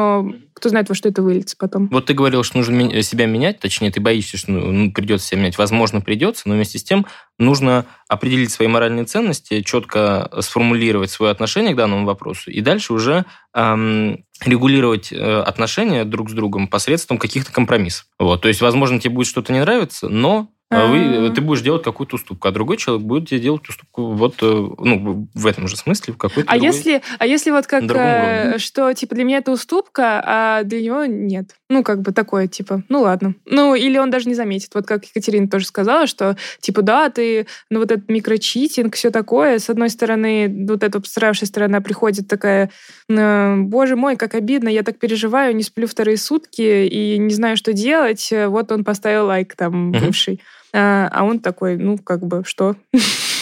кто 0.53 0.69
знает, 0.69 0.89
во 0.89 0.95
что 0.95 1.09
это 1.09 1.21
выльется 1.21 1.55
потом. 1.57 1.87
Вот 1.89 2.05
ты 2.05 2.13
говорил, 2.13 2.43
что 2.43 2.57
нужно 2.57 3.01
себя 3.01 3.25
менять, 3.25 3.59
точнее, 3.59 3.91
ты 3.91 4.01
боишься, 4.01 4.37
что 4.37 4.51
ну, 4.51 4.91
придется 4.91 5.27
себя 5.27 5.39
менять. 5.39 5.57
Возможно, 5.57 6.01
придется, 6.01 6.47
но 6.47 6.55
вместе 6.55 6.79
с 6.79 6.83
тем 6.83 7.05
нужно 7.37 7.85
определить 8.07 8.51
свои 8.51 8.67
моральные 8.67 9.05
ценности, 9.05 9.61
четко 9.61 10.29
сформулировать 10.41 11.11
свое 11.11 11.31
отношение 11.31 11.73
к 11.73 11.77
данному 11.77 12.05
вопросу, 12.05 12.51
и 12.51 12.61
дальше 12.61 12.93
уже 12.93 13.25
эм, 13.53 14.25
регулировать 14.43 15.11
э, 15.11 15.41
отношения 15.41 16.03
друг 16.05 16.29
с 16.29 16.33
другом 16.33 16.67
посредством 16.67 17.17
каких-то 17.17 17.51
компромиссов. 17.51 18.07
Вот. 18.19 18.41
То 18.41 18.47
есть, 18.47 18.61
возможно, 18.61 18.99
тебе 18.99 19.15
будет 19.15 19.27
что-то 19.27 19.53
не 19.53 19.61
нравиться, 19.61 20.09
но 20.09 20.49
а 20.71 20.85
вы, 20.85 21.31
ты 21.31 21.41
будешь 21.41 21.61
делать 21.61 21.81
какую-то 21.81 22.15
уступку, 22.15 22.47
а 22.47 22.51
другой 22.51 22.77
человек 22.77 23.03
будет 23.03 23.27
тебе 23.27 23.39
делать 23.39 23.67
уступку 23.67 24.11
вот 24.11 24.35
э, 24.43 24.45
ну, 24.45 25.27
в 25.33 25.47
этом 25.47 25.67
же 25.67 25.75
смысле, 25.75 26.13
в 26.13 26.17
какой-то 26.17 26.47
а 26.47 26.53
другой, 26.53 26.67
если, 26.67 27.01
а 27.17 27.25
если 27.25 27.49
вот 27.49 27.65
как, 27.65 27.83
э, 27.83 28.59
что, 28.59 28.93
типа, 28.93 29.15
для 29.15 29.23
меня 29.23 29.37
это 29.39 29.51
уступка, 29.51 30.21
а 30.23 30.63
для 30.63 30.79
него 30.81 31.05
нет? 31.05 31.55
Ну, 31.69 31.83
как 31.83 32.01
бы 32.01 32.11
такое, 32.11 32.47
типа, 32.47 32.83
ну 32.87 33.01
ладно. 33.01 33.33
Ну, 33.45 33.73
или 33.73 33.97
он 33.97 34.11
даже 34.11 34.29
не 34.29 34.35
заметит. 34.35 34.69
Вот 34.75 34.85
как 34.85 35.05
Екатерина 35.05 35.47
тоже 35.47 35.65
сказала, 35.65 36.05
что, 36.05 36.37
типа, 36.59 36.83
да, 36.83 37.09
ты, 37.09 37.47
ну, 37.71 37.79
вот 37.79 37.91
этот 37.91 38.07
микрочитинг, 38.07 38.93
все 38.93 39.09
такое. 39.09 39.57
С 39.57 39.71
одной 39.71 39.89
стороны, 39.89 40.67
вот 40.69 40.83
эта 40.83 40.99
пострадавшая 40.99 41.47
сторона 41.47 41.81
приходит 41.81 42.27
такая, 42.27 42.69
«Э, 43.09 43.55
боже 43.57 43.95
мой, 43.95 44.17
как 44.17 44.35
обидно, 44.35 44.69
я 44.69 44.83
так 44.83 44.99
переживаю, 44.99 45.55
не 45.55 45.63
сплю 45.63 45.87
вторые 45.87 46.17
сутки 46.17 46.85
и 46.85 47.17
не 47.17 47.33
знаю, 47.33 47.57
что 47.57 47.73
делать. 47.73 48.31
Вот 48.31 48.71
он 48.71 48.83
поставил 48.83 49.25
лайк 49.25 49.55
там 49.55 49.91
бывший. 49.91 50.39
А, 50.43 50.58
а 50.73 51.23
он 51.23 51.39
такой, 51.39 51.77
ну, 51.77 51.97
как 51.97 52.25
бы, 52.25 52.43
что? 52.45 52.75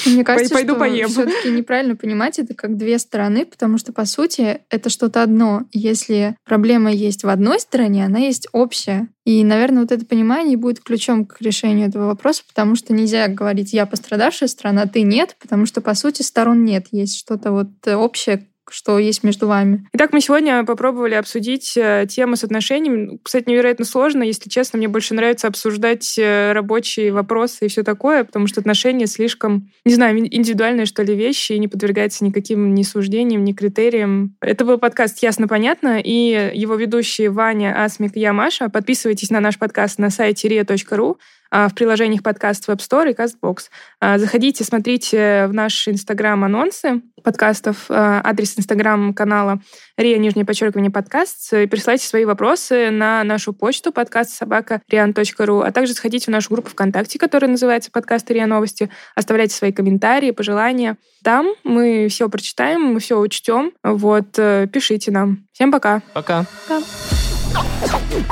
Мне 0.06 0.24
кажется, 0.26 0.54
Пойду 0.54 0.74
что 0.74 0.80
поем. 0.80 1.10
все-таки 1.10 1.50
неправильно 1.50 1.96
понимать 1.96 2.40
это 2.40 2.54
как 2.54 2.78
две 2.78 3.00
стороны, 3.00 3.46
потому 3.46 3.78
что, 3.78 3.94
по 3.94 4.06
сути, 4.06 4.62
это 4.70 4.90
что-то 4.90 5.24
одно. 5.24 5.64
Если 5.72 6.36
проблема 6.46 6.92
есть 6.92 7.24
в 7.24 7.30
одной 7.30 7.60
стороне, 7.60 8.06
она 8.06 8.20
есть 8.20 8.48
общая. 8.52 9.08
И, 9.26 9.44
наверное, 9.44 9.82
вот 9.82 9.92
это 9.92 10.06
понимание 10.06 10.58
будет 10.58 10.80
ключом 10.80 11.26
к 11.26 11.42
решению 11.42 11.90
этого 11.90 12.06
вопроса, 12.08 12.44
потому 12.48 12.76
что 12.76 12.94
нельзя 12.94 13.28
говорить 13.28 13.74
«я 13.74 13.86
пострадавшая 13.86 14.48
сторона», 14.48 14.84
а 14.84 14.88
ты 14.88 15.02
нет, 15.02 15.36
потому 15.42 15.66
что, 15.66 15.82
по 15.82 15.94
сути, 15.96 16.22
сторон 16.22 16.64
нет. 16.64 16.88
Есть 16.92 17.18
что-то 17.18 17.52
вот 17.52 17.70
общее, 17.88 18.48
что 18.72 19.00
есть 19.00 19.24
между 19.24 19.48
вами. 19.48 19.88
Итак, 19.94 20.14
мы 20.14 20.22
сегодня 20.22 20.64
попробовали 20.64 21.16
обсудить 21.16 21.74
э, 21.78 22.06
тему 22.10 22.36
с 22.36 22.44
отношениями. 22.44 23.20
Кстати, 23.24 23.50
невероятно 23.50 23.86
сложно. 23.86 24.24
Если 24.24 24.50
честно, 24.50 24.78
мне 24.78 24.88
больше 24.88 25.14
нравится 25.14 25.48
обсуждать 25.48 26.18
э, 26.18 26.52
рабочие 26.54 27.12
вопросы 27.12 27.66
и 27.66 27.68
все 27.70 27.84
такое, 27.84 28.24
потому 28.24 28.48
что 28.48 28.60
отношения 28.60 29.08
слишком, 29.08 29.72
не 29.86 29.94
знаю, 29.94 30.18
индивидуальные, 30.20 30.86
что 30.86 31.04
ли, 31.04 31.16
вещи 31.16 31.54
и 31.54 31.60
не 31.60 31.68
подвергаются 31.68 32.26
никаким 32.26 32.74
ни 32.74 32.84
суждениям, 32.84 33.44
ни 33.44 33.54
критериям. 33.54 34.36
Это 34.42 34.66
был 34.66 34.78
подкаст 34.78 35.22
«Ясно-понятно» 35.24 36.00
и 36.00 36.52
его 36.54 36.76
ведущие 36.76 37.30
Ваня, 37.30 37.84
Асмик 37.84 38.16
и 38.16 38.20
я, 38.20 38.34
Маша. 38.34 38.70
Подписывайтесь 38.70 39.30
на 39.30 39.40
наш 39.40 39.58
подкаст 39.58 40.00
на 40.00 40.10
сайте 40.10 40.48
ria.ru. 40.48 41.18
А, 41.50 41.70
в 41.70 41.76
приложениях 41.76 42.24
подкаст 42.24 42.68
Web 42.68 42.78
Store 42.78 43.12
и 43.12 43.14
CastBox. 43.14 43.70
А, 44.00 44.18
заходите, 44.18 44.64
смотрите 44.64 45.48
в 45.48 45.54
наш 45.54 45.88
Инстаграм 45.88 46.44
анонсы 46.44 47.02
подкастов, 47.24 47.86
а, 47.90 48.22
адрес 48.24 48.58
Инстаграм 48.58 49.14
канала 49.14 49.60
РИА, 49.98 50.18
нижнее 50.18 50.46
подчеркивание, 50.46 50.92
подкаст, 50.92 51.54
и 51.54 51.66
присылайте 51.68 52.06
свои 52.08 52.26
вопросы 52.26 52.90
на 52.90 53.24
нашу 53.24 53.54
почту 53.54 53.92
подкаст 53.92 54.32
собака 54.32 54.82
rian.ru, 54.92 55.64
а 55.66 55.72
также 55.72 55.94
заходите 55.94 56.26
в 56.26 56.30
нашу 56.30 56.54
группу 56.54 56.70
ВКонтакте, 56.70 57.20
которая 57.20 57.50
называется 57.50 57.92
подкаст 57.92 58.30
РИА 58.30 58.48
Новости, 58.48 58.90
оставляйте 59.16 59.56
свои 59.56 59.72
комментарии, 59.72 60.32
пожелания. 60.32 60.98
Там 61.24 61.48
мы 61.64 62.08
все 62.10 62.30
прочитаем, 62.30 62.82
мы 62.82 63.00
все 63.00 63.20
учтем. 63.20 63.72
Вот, 63.84 64.38
э, 64.38 64.68
пишите 64.72 65.12
нам. 65.12 65.48
Всем 65.52 65.72
пока. 65.72 66.02
Пока. 66.14 66.46
Пока. 66.68 66.82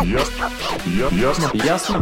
Ясно. 0.04 0.52
Ясно. 1.12 1.52
Ясно. 1.54 2.02